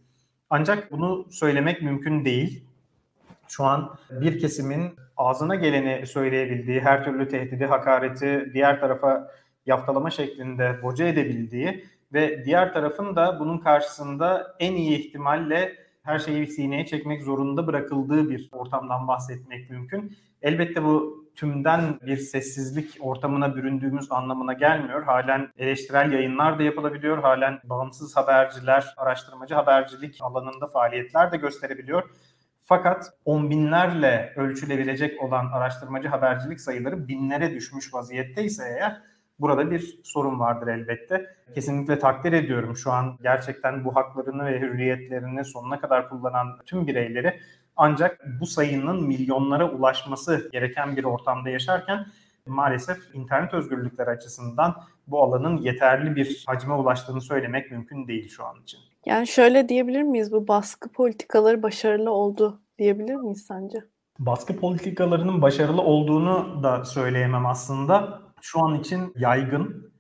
Ancak 0.50 0.92
bunu 0.92 1.28
söylemek 1.32 1.82
mümkün 1.82 2.26
değil. 2.26 2.64
Şu 3.48 3.64
an 3.64 3.96
bir 4.12 4.40
kesimin 4.40 4.96
ağzına 5.18 5.56
geleni 5.56 6.08
söyleyebildiği, 6.08 6.82
her 6.82 7.04
türlü 7.04 7.28
tehdidi, 7.28 7.66
hakareti 7.66 8.52
diğer 8.54 8.80
tarafa 8.80 9.32
yaftalama 9.66 10.10
şeklinde 10.10 10.84
boca 10.84 11.06
edebildiği 11.06 11.86
ve 12.14 12.46
diğer 12.46 12.74
tarafın 12.74 13.16
da 13.16 13.40
bunun 13.40 13.58
karşısında 13.58 14.56
en 14.60 14.74
iyi 14.74 14.98
ihtimalle 15.00 15.76
her 16.04 16.20
şeyi 16.20 16.48
sineye 16.48 16.86
çekmek 16.86 17.22
zorunda 17.22 17.68
bırakıldığı 17.68 18.30
bir 18.30 18.50
ortamdan 18.52 19.08
bahsetmek 19.08 19.70
mümkün. 19.70 20.18
Elbette 20.42 20.84
bu 20.84 21.26
tümden 21.36 22.00
bir 22.06 22.18
sessizlik 22.18 22.98
ortamına 23.00 23.56
büründüğümüz 23.56 24.12
anlamına 24.12 24.54
gelmiyor. 24.54 25.04
Halen 25.04 25.52
eleştirel 25.58 26.12
yayınlar 26.12 26.60
da 26.60 26.64
yapılabiliyor. 26.64 27.18
Halen 27.18 27.60
bağımsız 27.64 28.18
haberciler, 28.18 28.94
araştırmacı 28.98 29.56
habercilik 29.56 30.18
alanında 30.22 30.68
faaliyetler 30.68 31.32
de 31.32 31.38
gösterebiliyor. 31.38 32.04
Fakat 32.70 33.10
on 33.26 33.50
binlerle 33.50 34.34
ölçülebilecek 34.36 35.24
olan 35.24 35.46
araştırmacı 35.52 36.08
habercilik 36.08 36.62
sayıları 36.62 37.08
binlere 37.08 37.54
düşmüş 37.54 37.94
vaziyette 37.94 38.44
ise 38.44 38.64
eğer 38.78 39.02
burada 39.40 39.72
bir 39.72 40.00
sorun 40.04 40.40
vardır 40.40 40.68
elbette. 40.68 41.36
Kesinlikle 41.56 42.00
takdir 42.00 42.34
ediyorum 42.34 42.76
şu 42.76 42.92
an 42.92 43.18
gerçekten 43.22 43.86
bu 43.86 43.96
haklarını 43.96 44.46
ve 44.46 44.60
hürriyetlerini 44.60 45.46
sonuna 45.46 45.80
kadar 45.80 46.10
kullanan 46.10 46.48
tüm 46.66 46.88
bireyleri 46.88 47.40
ancak 47.76 48.26
bu 48.40 48.46
sayının 48.46 49.08
milyonlara 49.08 49.72
ulaşması 49.72 50.50
gereken 50.52 50.98
bir 50.98 51.04
ortamda 51.04 51.50
yaşarken 51.50 52.06
maalesef 52.46 52.98
internet 53.16 53.54
özgürlükleri 53.54 54.10
açısından 54.10 54.76
bu 55.08 55.24
alanın 55.24 55.58
yeterli 55.58 56.16
bir 56.16 56.44
hacme 56.48 56.74
ulaştığını 56.74 57.22
söylemek 57.22 57.72
mümkün 57.72 58.08
değil 58.08 58.30
şu 58.30 58.46
an 58.46 58.62
için. 58.62 58.80
Yani 59.08 59.28
şöyle 59.28 59.70
diyebilir 59.70 60.04
miyiz 60.04 60.32
bu 60.32 60.48
baskı 60.48 60.90
politikaları 60.90 61.64
başarılı 61.64 62.12
oldu 62.12 62.62
diyebilir 62.78 63.16
miyiz 63.16 63.46
sence? 63.48 63.78
Baskı 64.20 64.56
politikalarının 64.60 65.42
başarılı 65.42 65.82
olduğunu 65.82 66.64
da 66.64 66.86
söyleyemem 66.86 67.46
aslında. 67.46 68.22
Şu 68.42 68.60
an 68.60 68.80
için 68.80 69.14
yaygın. 69.18 69.92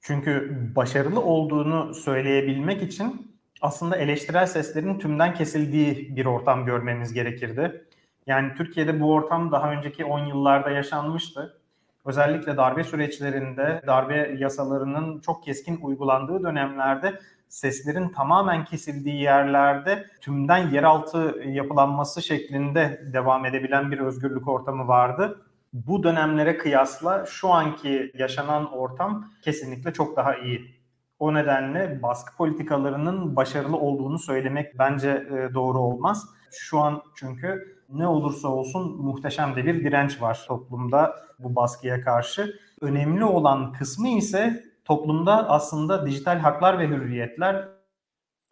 Çünkü 0.00 0.58
başarılı 0.76 1.20
olduğunu 1.20 1.94
söyleyebilmek 1.94 2.82
için 2.82 3.38
aslında 3.60 3.96
eleştirel 3.96 4.46
seslerin 4.46 4.98
tümden 4.98 5.34
kesildiği 5.34 6.16
bir 6.16 6.26
ortam 6.26 6.66
görmemiz 6.66 7.12
gerekirdi. 7.12 7.84
Yani 8.26 8.54
Türkiye'de 8.54 9.00
bu 9.00 9.12
ortam 9.12 9.52
daha 9.52 9.72
önceki 9.72 10.04
10 10.04 10.26
yıllarda 10.26 10.70
yaşanmıştı. 10.70 11.60
Özellikle 12.04 12.56
darbe 12.56 12.84
süreçlerinde, 12.84 13.82
darbe 13.86 14.36
yasalarının 14.38 15.20
çok 15.20 15.44
keskin 15.44 15.78
uygulandığı 15.82 16.42
dönemlerde 16.42 17.18
seslerin 17.48 18.08
tamamen 18.08 18.64
kesildiği 18.64 19.20
yerlerde 19.22 20.06
tümden 20.20 20.70
yeraltı 20.70 21.42
yapılanması 21.46 22.22
şeklinde 22.22 23.02
devam 23.12 23.46
edebilen 23.46 23.90
bir 23.90 23.98
özgürlük 23.98 24.48
ortamı 24.48 24.88
vardı. 24.88 25.40
Bu 25.72 26.02
dönemlere 26.02 26.58
kıyasla 26.58 27.26
şu 27.26 27.48
anki 27.48 28.12
yaşanan 28.14 28.72
ortam 28.72 29.30
kesinlikle 29.42 29.92
çok 29.92 30.16
daha 30.16 30.36
iyi. 30.36 30.78
O 31.18 31.34
nedenle 31.34 32.02
baskı 32.02 32.36
politikalarının 32.36 33.36
başarılı 33.36 33.76
olduğunu 33.76 34.18
söylemek 34.18 34.78
bence 34.78 35.08
e, 35.10 35.54
doğru 35.54 35.78
olmaz. 35.78 36.26
Şu 36.52 36.78
an 36.78 37.02
çünkü 37.14 37.78
ne 37.88 38.06
olursa 38.06 38.48
olsun 38.48 39.02
muhteşem 39.02 39.56
de 39.56 39.64
bir 39.64 39.84
direnç 39.84 40.22
var 40.22 40.44
toplumda 40.48 41.16
bu 41.38 41.56
baskıya 41.56 42.00
karşı. 42.00 42.54
Önemli 42.80 43.24
olan 43.24 43.72
kısmı 43.72 44.08
ise 44.08 44.64
toplumda 44.88 45.48
aslında 45.48 46.06
dijital 46.06 46.38
haklar 46.38 46.78
ve 46.78 46.88
hürriyetler 46.88 47.68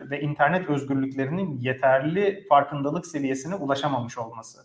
ve 0.01 0.21
internet 0.21 0.69
özgürlüklerinin 0.69 1.61
yeterli 1.61 2.47
farkındalık 2.49 3.07
seviyesine 3.07 3.55
ulaşamamış 3.55 4.19
olması. 4.19 4.59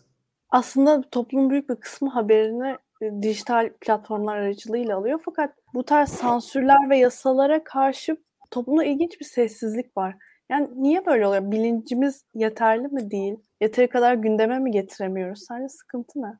Aslında 0.50 1.02
toplumun 1.10 1.50
büyük 1.50 1.68
bir 1.68 1.76
kısmı 1.76 2.10
haberini 2.10 2.76
e, 3.02 3.22
dijital 3.22 3.70
platformlar 3.80 4.36
aracılığıyla 4.36 4.96
alıyor. 4.96 5.20
Fakat 5.24 5.54
bu 5.74 5.84
tarz 5.84 6.08
sansürler 6.08 6.90
ve 6.90 6.98
yasalara 6.98 7.64
karşı 7.64 8.16
toplumda 8.50 8.84
ilginç 8.84 9.20
bir 9.20 9.24
sessizlik 9.24 9.96
var. 9.96 10.14
Yani 10.50 10.68
niye 10.74 11.06
böyle 11.06 11.26
oluyor? 11.26 11.50
Bilincimiz 11.50 12.24
yeterli 12.34 12.88
mi 12.88 13.10
değil? 13.10 13.36
Yeteri 13.60 13.88
kadar 13.88 14.14
gündeme 14.14 14.58
mi 14.58 14.70
getiremiyoruz? 14.70 15.44
Sence 15.48 15.68
sıkıntı 15.68 16.22
ne? 16.22 16.38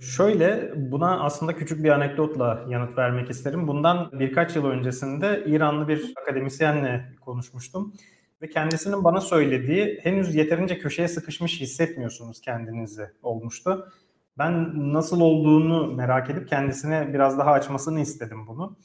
Şöyle 0.00 0.72
buna 0.76 1.20
aslında 1.24 1.56
küçük 1.56 1.84
bir 1.84 1.90
anekdotla 1.90 2.64
yanıt 2.68 2.98
vermek 2.98 3.30
isterim. 3.30 3.68
Bundan 3.68 4.10
birkaç 4.12 4.56
yıl 4.56 4.64
öncesinde 4.64 5.44
İranlı 5.46 5.88
bir 5.88 6.14
akademisyenle 6.22 7.12
konuşmuştum. 7.20 7.94
Ve 8.42 8.50
kendisinin 8.50 9.04
bana 9.04 9.20
söylediği 9.20 10.00
henüz 10.02 10.34
yeterince 10.34 10.78
köşeye 10.78 11.08
sıkışmış 11.08 11.60
hissetmiyorsunuz 11.60 12.40
kendinizi 12.40 13.10
olmuştu. 13.22 13.92
Ben 14.38 14.72
nasıl 14.92 15.20
olduğunu 15.20 15.94
merak 15.94 16.30
edip 16.30 16.48
kendisine 16.48 17.14
biraz 17.14 17.38
daha 17.38 17.50
açmasını 17.50 18.00
istedim 18.00 18.46
bunu. 18.46 18.76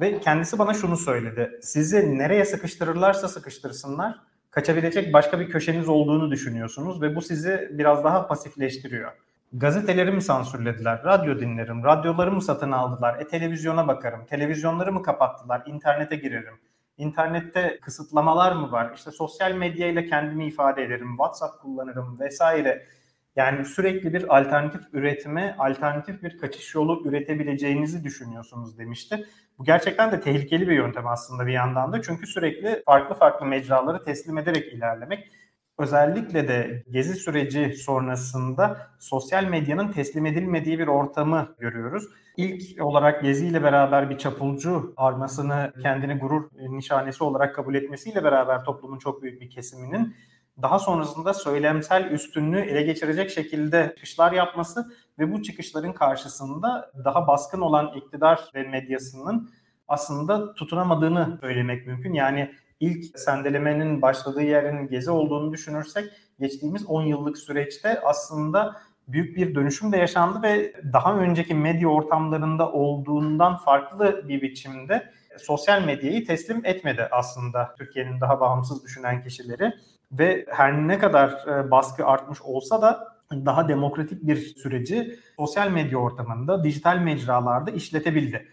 Ve 0.00 0.20
kendisi 0.20 0.58
bana 0.58 0.74
şunu 0.74 0.96
söyledi. 0.96 1.58
Sizi 1.62 2.18
nereye 2.18 2.44
sıkıştırırlarsa 2.44 3.28
sıkıştırsınlar 3.28 4.18
kaçabilecek 4.50 5.12
başka 5.12 5.40
bir 5.40 5.50
köşeniz 5.50 5.88
olduğunu 5.88 6.30
düşünüyorsunuz 6.30 7.02
ve 7.02 7.16
bu 7.16 7.22
sizi 7.22 7.68
biraz 7.72 8.04
daha 8.04 8.26
pasifleştiriyor. 8.26 9.12
Gazetelerimi 9.52 10.22
sansürlediler, 10.22 11.04
radyo 11.04 11.38
dinlerim, 11.38 11.84
radyolarımı 11.84 12.42
satın 12.42 12.72
aldılar, 12.72 13.20
e 13.20 13.26
televizyona 13.26 13.88
bakarım, 13.88 14.26
televizyonları 14.26 14.92
mı 14.92 15.02
kapattılar, 15.02 15.62
internete 15.66 16.16
girerim. 16.16 16.54
İnternette 16.96 17.78
kısıtlamalar 17.82 18.52
mı 18.52 18.72
var? 18.72 18.92
İşte 18.96 19.10
sosyal 19.10 19.52
medya 19.52 19.88
ile 19.88 20.06
kendimi 20.06 20.46
ifade 20.46 20.82
ederim, 20.84 21.08
WhatsApp 21.10 21.62
kullanırım 21.62 22.20
vesaire. 22.20 22.86
Yani 23.36 23.64
sürekli 23.64 24.12
bir 24.12 24.38
alternatif 24.38 24.82
üretime, 24.92 25.54
alternatif 25.58 26.22
bir 26.22 26.38
kaçış 26.38 26.74
yolu 26.74 27.08
üretebileceğinizi 27.08 28.04
düşünüyorsunuz 28.04 28.78
demişti. 28.78 29.26
Bu 29.58 29.64
gerçekten 29.64 30.12
de 30.12 30.20
tehlikeli 30.20 30.68
bir 30.68 30.76
yöntem 30.76 31.06
aslında 31.06 31.46
bir 31.46 31.52
yandan 31.52 31.92
da. 31.92 32.02
Çünkü 32.02 32.26
sürekli 32.26 32.82
farklı 32.86 33.14
farklı 33.14 33.46
mecraları 33.46 34.04
teslim 34.04 34.38
ederek 34.38 34.72
ilerlemek. 34.72 35.30
Özellikle 35.80 36.48
de 36.48 36.82
gezi 36.90 37.14
süreci 37.14 37.74
sonrasında 37.74 38.90
sosyal 38.98 39.44
medyanın 39.44 39.92
teslim 39.92 40.26
edilmediği 40.26 40.78
bir 40.78 40.86
ortamı 40.86 41.54
görüyoruz. 41.58 42.04
İlk 42.36 42.84
olarak 42.84 43.22
Gezi 43.22 43.46
ile 43.46 43.62
beraber 43.62 44.10
bir 44.10 44.18
çapulcu 44.18 44.94
armasını 44.96 45.72
kendini 45.82 46.18
gurur 46.18 46.48
nişanesi 46.58 47.24
olarak 47.24 47.54
kabul 47.54 47.74
etmesiyle 47.74 48.24
beraber 48.24 48.64
toplumun 48.64 48.98
çok 48.98 49.22
büyük 49.22 49.40
bir 49.40 49.50
kesiminin 49.50 50.14
daha 50.62 50.78
sonrasında 50.78 51.34
söylemsel 51.34 52.10
üstünlüğü 52.10 52.60
ele 52.60 52.82
geçirecek 52.82 53.30
şekilde 53.30 53.92
çıkışlar 53.96 54.32
yapması 54.32 54.92
ve 55.18 55.32
bu 55.32 55.42
çıkışların 55.42 55.92
karşısında 55.92 56.90
daha 57.04 57.26
baskın 57.26 57.60
olan 57.60 57.92
iktidar 57.96 58.40
ve 58.54 58.62
medyasının 58.62 59.50
aslında 59.88 60.54
tutunamadığını 60.54 61.38
söylemek 61.40 61.86
mümkün. 61.86 62.12
Yani 62.12 62.50
ilk 62.80 63.18
sendelemenin 63.18 64.02
başladığı 64.02 64.42
yerin 64.42 64.88
gezi 64.88 65.10
olduğunu 65.10 65.52
düşünürsek 65.52 66.12
geçtiğimiz 66.40 66.86
10 66.86 67.02
yıllık 67.02 67.38
süreçte 67.38 68.00
aslında 68.00 68.76
büyük 69.08 69.36
bir 69.36 69.54
dönüşüm 69.54 69.92
de 69.92 69.96
yaşandı 69.96 70.42
ve 70.42 70.72
daha 70.92 71.16
önceki 71.16 71.54
medya 71.54 71.88
ortamlarında 71.88 72.72
olduğundan 72.72 73.56
farklı 73.56 74.28
bir 74.28 74.42
biçimde 74.42 75.10
sosyal 75.38 75.84
medyayı 75.84 76.26
teslim 76.26 76.60
etmedi 76.64 77.08
aslında 77.10 77.74
Türkiye'nin 77.78 78.20
daha 78.20 78.40
bağımsız 78.40 78.84
düşünen 78.84 79.24
kişileri 79.24 79.72
ve 80.12 80.46
her 80.48 80.88
ne 80.88 80.98
kadar 80.98 81.30
e, 81.30 81.70
baskı 81.70 82.06
artmış 82.06 82.42
olsa 82.42 82.82
da 82.82 83.08
daha 83.32 83.68
demokratik 83.68 84.26
bir 84.26 84.36
süreci 84.36 85.18
sosyal 85.36 85.70
medya 85.70 85.98
ortamında, 85.98 86.64
dijital 86.64 86.96
mecralarda 86.96 87.70
işletebildi. 87.70 88.48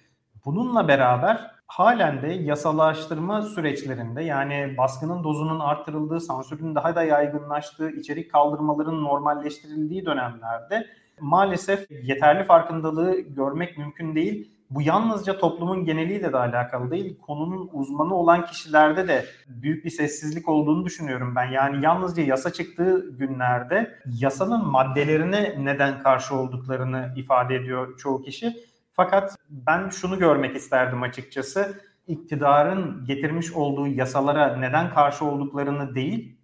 Bununla 0.48 0.88
beraber 0.88 1.52
halen 1.68 2.22
de 2.22 2.28
yasalaştırma 2.28 3.42
süreçlerinde 3.42 4.24
yani 4.24 4.78
baskının 4.78 5.24
dozunun 5.24 5.60
arttırıldığı, 5.60 6.20
sansürün 6.20 6.76
daha 6.76 6.96
da 6.96 7.04
yaygınlaştığı, 7.04 7.90
içerik 7.90 8.32
kaldırmaların 8.32 9.04
normalleştirildiği 9.04 10.06
dönemlerde 10.06 10.88
maalesef 11.20 11.92
yeterli 11.92 12.44
farkındalığı 12.44 13.20
görmek 13.20 13.78
mümkün 13.78 14.16
değil 14.16 14.52
bu 14.70 14.82
yalnızca 14.82 15.38
toplumun 15.38 15.86
geneliyle 15.86 16.34
de 16.34 16.38
alakalı 16.38 16.92
değil, 16.92 17.20
konunun 17.22 17.70
uzmanı 17.74 18.16
olan 18.16 18.46
kişilerde 18.46 19.08
de 19.08 19.26
büyük 19.48 19.86
bir 19.86 19.90
sessizlik 19.90 20.50
olduğunu 20.50 20.86
düşünüyorum 20.86 21.36
ben. 21.36 21.52
Yani 21.52 21.86
yalnızca 21.86 22.24
yasa 22.24 22.54
çıktığı 22.54 23.10
günlerde 23.18 24.00
yasanın 24.06 24.66
maddelerine 24.66 25.56
neden 25.60 26.00
karşı 26.00 26.36
olduklarını 26.36 27.14
ifade 27.16 27.56
ediyor 27.56 27.98
çoğu 27.98 28.22
kişi. 28.22 28.54
Fakat 28.98 29.36
ben 29.50 29.90
şunu 29.90 30.20
görmek 30.20 30.56
isterdim 30.56 31.04
açıkçası. 31.04 31.82
İktidarın 32.08 33.06
getirmiş 33.06 33.54
olduğu 33.54 33.88
yasalara 33.88 34.56
neden 34.56 34.94
karşı 34.94 35.26
olduklarını 35.26 35.96
değil, 35.96 36.40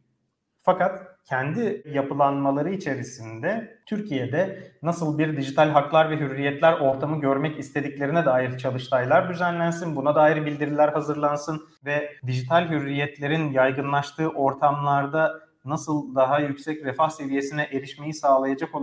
fakat 0.62 1.13
kendi 1.25 1.83
yapılanmaları 1.86 2.69
içerisinde 2.74 3.77
Türkiye'de 3.86 4.72
nasıl 4.81 5.17
bir 5.17 5.38
dijital 5.38 5.69
haklar 5.69 6.10
ve 6.10 6.17
hürriyetler 6.19 6.74
ortamı 6.74 7.22
görmek 7.22 7.60
istediklerine 7.60 8.25
dair 8.25 8.57
çalıştaylar 8.57 9.29
düzenlensin, 9.29 9.95
buna 9.95 10.15
dair 10.15 10.45
bildiriler 10.45 10.89
hazırlansın 10.89 11.62
ve 11.86 12.17
dijital 12.27 12.69
hürriyetlerin 12.69 13.51
yaygınlaştığı 13.51 14.29
ortamlarda 14.29 15.39
nasıl 15.65 16.15
daha 16.15 16.39
yüksek 16.39 16.86
refah 16.86 17.10
seviyesine 17.10 17.63
erişmeyi 17.63 18.13
sağlayacak 18.13 18.69
e, 18.69 18.77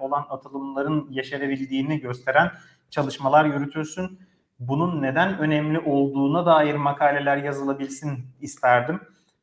olan 0.00 0.26
atılımların 0.28 1.06
yeşerebildiğini 1.10 2.00
gösteren 2.00 2.50
çalışmalar 2.94 3.44
yürütülsün. 3.44 4.20
Bunun 4.58 5.02
neden 5.02 5.38
önemli 5.38 5.78
olduğuna 5.78 6.46
dair 6.46 6.74
makaleler 6.74 7.36
yazılabilsin 7.36 8.26
isterdim. 8.40 9.00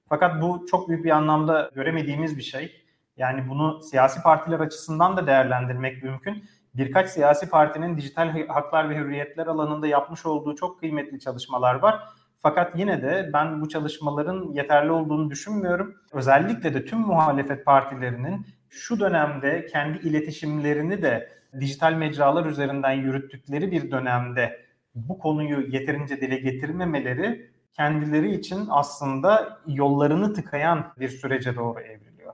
Fakat 0.09 0.41
bu 0.41 0.65
çok 0.71 0.89
büyük 0.89 1.05
bir 1.05 1.09
anlamda 1.09 1.71
göremediğimiz 1.75 2.37
bir 2.37 2.43
şey. 2.43 2.85
Yani 3.17 3.49
bunu 3.49 3.83
siyasi 3.83 4.21
partiler 4.21 4.59
açısından 4.59 5.17
da 5.17 5.27
değerlendirmek 5.27 6.03
mümkün. 6.03 6.43
Birkaç 6.73 7.09
siyasi 7.09 7.49
partinin 7.49 7.97
dijital 7.97 8.47
haklar 8.47 8.89
ve 8.89 8.95
hürriyetler 8.97 9.47
alanında 9.47 9.87
yapmış 9.87 10.25
olduğu 10.25 10.55
çok 10.55 10.79
kıymetli 10.79 11.19
çalışmalar 11.19 11.75
var. 11.75 12.03
Fakat 12.37 12.79
yine 12.79 13.01
de 13.01 13.29
ben 13.33 13.61
bu 13.61 13.69
çalışmaların 13.69 14.51
yeterli 14.53 14.91
olduğunu 14.91 15.29
düşünmüyorum. 15.29 15.95
Özellikle 16.13 16.73
de 16.73 16.85
tüm 16.85 16.99
muhalefet 16.99 17.65
partilerinin 17.65 18.45
şu 18.69 18.99
dönemde 18.99 19.65
kendi 19.65 20.07
iletişimlerini 20.07 21.01
de 21.01 21.40
dijital 21.59 21.93
mecralar 21.93 22.45
üzerinden 22.45 22.91
yürüttükleri 22.91 23.71
bir 23.71 23.91
dönemde 23.91 24.65
bu 24.95 25.19
konuyu 25.19 25.67
yeterince 25.67 26.21
dile 26.21 26.35
getirmemeleri 26.35 27.51
kendileri 27.73 28.35
için 28.35 28.65
aslında 28.69 29.59
yollarını 29.67 30.33
tıkayan 30.33 30.93
bir 30.99 31.09
sürece 31.09 31.55
doğru 31.55 31.79
evriliyor. 31.79 32.33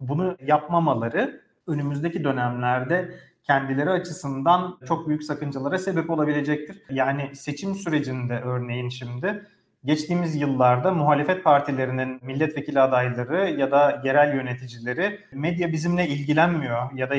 Bunu 0.00 0.36
yapmamaları 0.46 1.40
önümüzdeki 1.66 2.24
dönemlerde 2.24 3.14
kendileri 3.42 3.90
açısından 3.90 4.78
çok 4.88 5.08
büyük 5.08 5.24
sakıncalara 5.24 5.78
sebep 5.78 6.10
olabilecektir. 6.10 6.82
Yani 6.90 7.36
seçim 7.36 7.74
sürecinde 7.74 8.40
örneğin 8.40 8.88
şimdi 8.88 9.46
geçtiğimiz 9.86 10.36
yıllarda 10.36 10.90
muhalefet 10.90 11.44
partilerinin 11.44 12.20
milletvekili 12.22 12.80
adayları 12.80 13.50
ya 13.50 13.70
da 13.70 14.02
yerel 14.04 14.34
yöneticileri 14.34 15.20
medya 15.32 15.72
bizimle 15.72 16.08
ilgilenmiyor 16.08 16.92
ya 16.94 17.10
da 17.10 17.14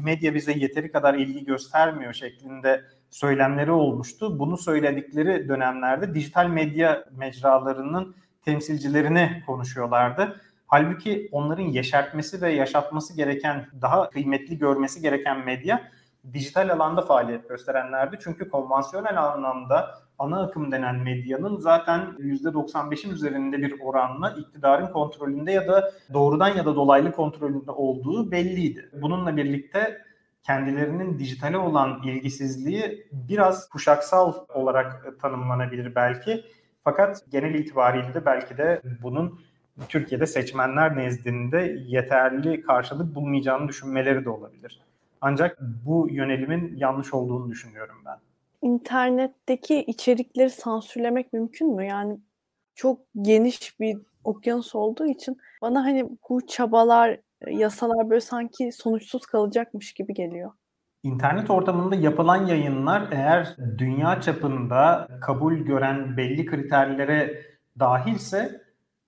medya, 0.00 0.34
bize 0.34 0.52
yeteri 0.52 0.92
kadar 0.92 1.14
ilgi 1.14 1.44
göstermiyor 1.44 2.12
şeklinde 2.12 2.84
söylemleri 3.10 3.70
olmuştu. 3.70 4.38
Bunu 4.38 4.56
söyledikleri 4.56 5.48
dönemlerde 5.48 6.14
dijital 6.14 6.46
medya 6.46 7.04
mecralarının 7.16 8.14
temsilcilerini 8.44 9.42
konuşuyorlardı. 9.46 10.40
Halbuki 10.66 11.28
onların 11.32 11.62
yeşertmesi 11.62 12.42
ve 12.42 12.52
yaşatması 12.52 13.16
gereken, 13.16 13.66
daha 13.82 14.10
kıymetli 14.10 14.58
görmesi 14.58 15.00
gereken 15.00 15.44
medya 15.44 15.82
dijital 16.32 16.68
alanda 16.68 17.02
faaliyet 17.02 17.48
gösterenlerdi. 17.48 18.18
Çünkü 18.24 18.48
konvansiyonel 18.48 19.22
anlamda 19.24 19.90
ana 20.20 20.42
akım 20.42 20.72
denen 20.72 20.96
medyanın 20.96 21.58
zaten 21.58 22.00
%95'in 22.18 23.10
üzerinde 23.10 23.58
bir 23.58 23.80
oranla 23.80 24.30
iktidarın 24.30 24.86
kontrolünde 24.86 25.52
ya 25.52 25.68
da 25.68 25.92
doğrudan 26.12 26.48
ya 26.56 26.66
da 26.66 26.76
dolaylı 26.76 27.12
kontrolünde 27.12 27.70
olduğu 27.70 28.30
belliydi. 28.30 28.90
Bununla 29.02 29.36
birlikte 29.36 29.98
kendilerinin 30.42 31.18
dijitale 31.18 31.58
olan 31.58 32.02
ilgisizliği 32.04 33.06
biraz 33.12 33.68
kuşaksal 33.68 34.34
olarak 34.54 35.20
tanımlanabilir 35.20 35.94
belki. 35.94 36.44
Fakat 36.84 37.24
genel 37.30 37.54
itibariyle 37.54 38.14
de 38.14 38.26
belki 38.26 38.56
de 38.58 38.82
bunun 39.02 39.40
Türkiye'de 39.88 40.26
seçmenler 40.26 40.96
nezdinde 40.96 41.76
yeterli 41.86 42.62
karşılık 42.62 43.14
bulmayacağını 43.14 43.68
düşünmeleri 43.68 44.24
de 44.24 44.30
olabilir. 44.30 44.80
Ancak 45.20 45.58
bu 45.60 46.08
yönelimin 46.10 46.76
yanlış 46.76 47.14
olduğunu 47.14 47.50
düşünüyorum 47.50 47.96
ben. 48.06 48.29
İnternetteki 48.62 49.84
içerikleri 49.84 50.50
sansürlemek 50.50 51.32
mümkün 51.32 51.76
mü? 51.76 51.86
Yani 51.86 52.18
çok 52.74 53.00
geniş 53.22 53.80
bir 53.80 53.98
okyanus 54.24 54.74
olduğu 54.74 55.06
için 55.06 55.38
bana 55.62 55.84
hani 55.84 56.08
bu 56.28 56.46
çabalar 56.46 57.20
yasalar 57.48 58.10
böyle 58.10 58.20
sanki 58.20 58.72
sonuçsuz 58.72 59.26
kalacakmış 59.26 59.92
gibi 59.92 60.14
geliyor. 60.14 60.52
İnternet 61.02 61.50
ortamında 61.50 61.94
yapılan 61.94 62.46
yayınlar 62.46 63.08
eğer 63.12 63.56
dünya 63.78 64.20
çapında 64.20 65.08
kabul 65.20 65.54
gören 65.54 66.16
belli 66.16 66.46
kriterlere 66.46 67.42
dahilse 67.78 68.62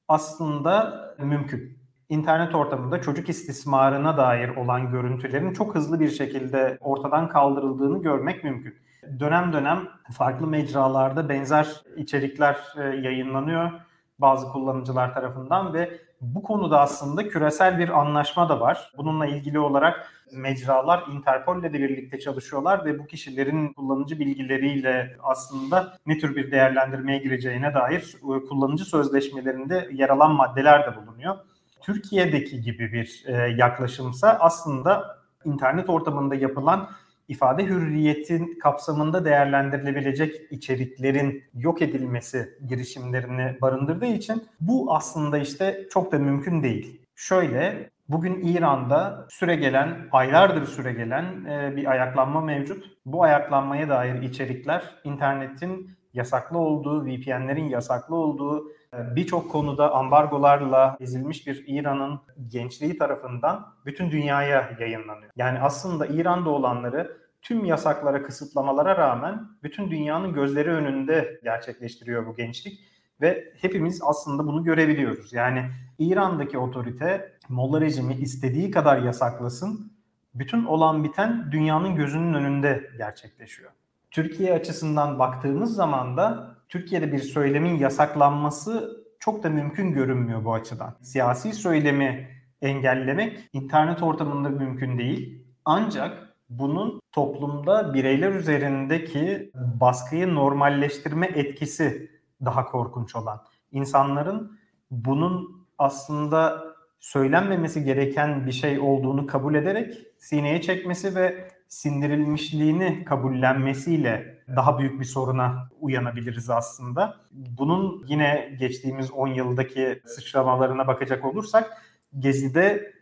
aslında 0.09 1.05
mümkün. 1.19 1.79
İnternet 2.09 2.55
ortamında 2.55 3.01
çocuk 3.01 3.29
istismarına 3.29 4.17
dair 4.17 4.49
olan 4.49 4.91
görüntülerin 4.91 5.53
çok 5.53 5.75
hızlı 5.75 6.01
bir 6.01 6.11
şekilde 6.11 6.79
ortadan 6.81 7.29
kaldırıldığını 7.29 8.03
görmek 8.03 8.45
mümkün. 8.45 8.75
Dönem 9.21 9.53
dönem 9.53 9.89
farklı 10.13 10.47
mecralarda 10.47 11.29
benzer 11.29 11.67
içerikler 11.97 12.57
e, 12.77 12.83
yayınlanıyor 12.83 13.71
bazı 14.19 14.49
kullanıcılar 14.49 15.15
tarafından 15.15 15.75
ve 15.75 15.99
bu 16.21 16.43
konuda 16.43 16.81
aslında 16.81 17.29
küresel 17.29 17.79
bir 17.79 18.01
anlaşma 18.01 18.49
da 18.49 18.61
var. 18.61 18.93
Bununla 18.97 19.27
ilgili 19.27 19.59
olarak 19.59 20.13
mecralar 20.33 21.05
Interpol 21.13 21.61
ile 21.61 21.73
de 21.73 21.79
birlikte 21.79 22.19
çalışıyorlar 22.19 22.85
ve 22.85 22.99
bu 22.99 23.07
kişilerin 23.07 23.73
kullanıcı 23.73 24.19
bilgileriyle 24.19 25.17
aslında 25.23 25.99
ne 26.07 26.19
tür 26.19 26.37
bir 26.37 26.51
değerlendirmeye 26.51 27.19
gireceğine 27.19 27.75
dair 27.75 28.17
e, 28.17 28.47
kullanıcı 28.49 28.85
sözleşmelerinde 28.85 29.89
yer 29.93 30.09
alan 30.09 30.33
maddeler 30.33 30.87
de 30.87 30.97
bulunuyor. 30.97 31.37
Türkiye'deki 31.81 32.61
gibi 32.61 32.93
bir 32.93 33.25
e, 33.27 33.33
yaklaşımsa 33.57 34.37
aslında 34.41 35.19
internet 35.45 35.89
ortamında 35.89 36.35
yapılan 36.35 36.89
ifade 37.29 37.65
hürriyetin 37.65 38.59
kapsamında 38.59 39.25
değerlendirilebilecek 39.25 40.53
içeriklerin 40.53 41.45
yok 41.55 41.83
edilmesi 41.83 42.49
girişimlerini 42.69 43.57
barındırdığı 43.61 44.07
için 44.07 44.45
bu 44.61 44.95
aslında 44.95 45.39
işte 45.39 45.87
çok 45.91 46.13
da 46.13 46.19
mümkün 46.19 46.63
değil. 46.63 47.03
Şöyle 47.15 47.93
Bugün 48.09 48.41
İran'da 48.43 49.27
süre 49.31 49.57
gelen, 49.57 50.09
aylardır 50.13 50.67
süre 50.67 50.93
gelen 50.93 51.45
e, 51.45 51.77
bir 51.77 51.91
ayaklanma 51.91 52.41
mevcut. 52.41 52.85
Bu 53.07 53.23
ayaklanmaya 53.23 53.89
dair 53.89 54.23
içerikler 54.23 54.83
internetin 55.05 55.91
yasaklı 56.15 56.59
olduğu, 56.59 57.07
VPN'lerin 57.07 57.69
yasaklı 57.69 58.17
olduğu, 58.17 58.73
birçok 58.93 59.51
konuda 59.53 59.95
ambargolarla 59.95 60.97
ezilmiş 61.01 61.47
bir 61.47 61.65
İran'ın 61.67 62.21
gençliği 62.49 62.99
tarafından 62.99 63.67
bütün 63.87 64.11
dünyaya 64.11 64.77
yayınlanıyor. 64.81 65.31
Yani 65.37 65.61
aslında 65.61 66.07
İran'da 66.07 66.51
olanları 66.51 67.17
tüm 67.43 67.65
yasaklara, 67.65 68.23
kısıtlamalara 68.23 68.97
rağmen 68.97 69.49
bütün 69.63 69.91
dünyanın 69.91 70.33
gözleri 70.33 70.71
önünde 70.71 71.41
gerçekleştiriyor 71.45 72.27
bu 72.27 72.35
gençlik 72.35 72.81
ve 73.21 73.53
hepimiz 73.61 74.03
aslında 74.05 74.47
bunu 74.47 74.65
görebiliyoruz. 74.65 75.33
Yani 75.33 75.71
İran'daki 75.99 76.59
otorite 76.59 77.33
Molla 77.49 77.81
rejimi 77.81 78.15
istediği 78.15 78.71
kadar 78.71 78.99
yasaklasın. 78.99 79.93
Bütün 80.35 80.65
olan 80.65 81.05
biten 81.05 81.53
dünyanın 81.53 81.97
gözünün 81.97 82.35
önünde 82.35 82.91
gerçekleşiyor. 82.99 83.71
Türkiye 84.11 84.55
açısından 84.55 85.19
baktığımız 85.19 85.75
zaman 85.75 86.17
da 86.17 86.55
Türkiye'de 86.73 87.13
bir 87.13 87.19
söylemin 87.19 87.79
yasaklanması 87.79 89.05
çok 89.19 89.43
da 89.43 89.51
mümkün 89.51 89.93
görünmüyor 89.93 90.45
bu 90.45 90.55
açıdan. 90.55 90.95
Siyasi 91.03 91.53
söylemi 91.53 92.29
engellemek 92.63 93.49
internet 93.53 94.03
ortamında 94.03 94.49
mümkün 94.49 94.99
değil. 94.99 95.45
Ancak 95.65 96.37
bunun 96.49 97.01
toplumda 97.13 97.95
bireyler 97.95 98.33
üzerindeki 98.33 99.51
baskıyı 99.55 100.35
normalleştirme 100.35 101.27
etkisi 101.27 102.11
daha 102.45 102.65
korkunç 102.65 103.17
olan. 103.17 103.43
İnsanların 103.73 104.59
bunun 104.91 105.67
aslında 105.79 106.65
söylenmemesi 107.03 107.85
gereken 107.85 108.47
bir 108.47 108.53
şey 108.53 108.79
olduğunu 108.79 109.27
kabul 109.27 109.55
ederek 109.55 109.99
sineye 110.19 110.61
çekmesi 110.61 111.15
ve 111.15 111.49
sindirilmişliğini 111.69 113.05
kabullenmesiyle 113.05 114.39
daha 114.57 114.79
büyük 114.79 115.01
bir 115.01 115.05
soruna 115.05 115.69
uyanabiliriz 115.81 116.51
aslında. 116.51 117.17
Bunun 117.33 118.05
yine 118.09 118.57
geçtiğimiz 118.59 119.11
10 119.11 119.29
yıldaki 119.29 120.03
sıçramalarına 120.05 120.87
bakacak 120.87 121.25
olursak 121.25 121.83
Gezi'de 122.19 122.93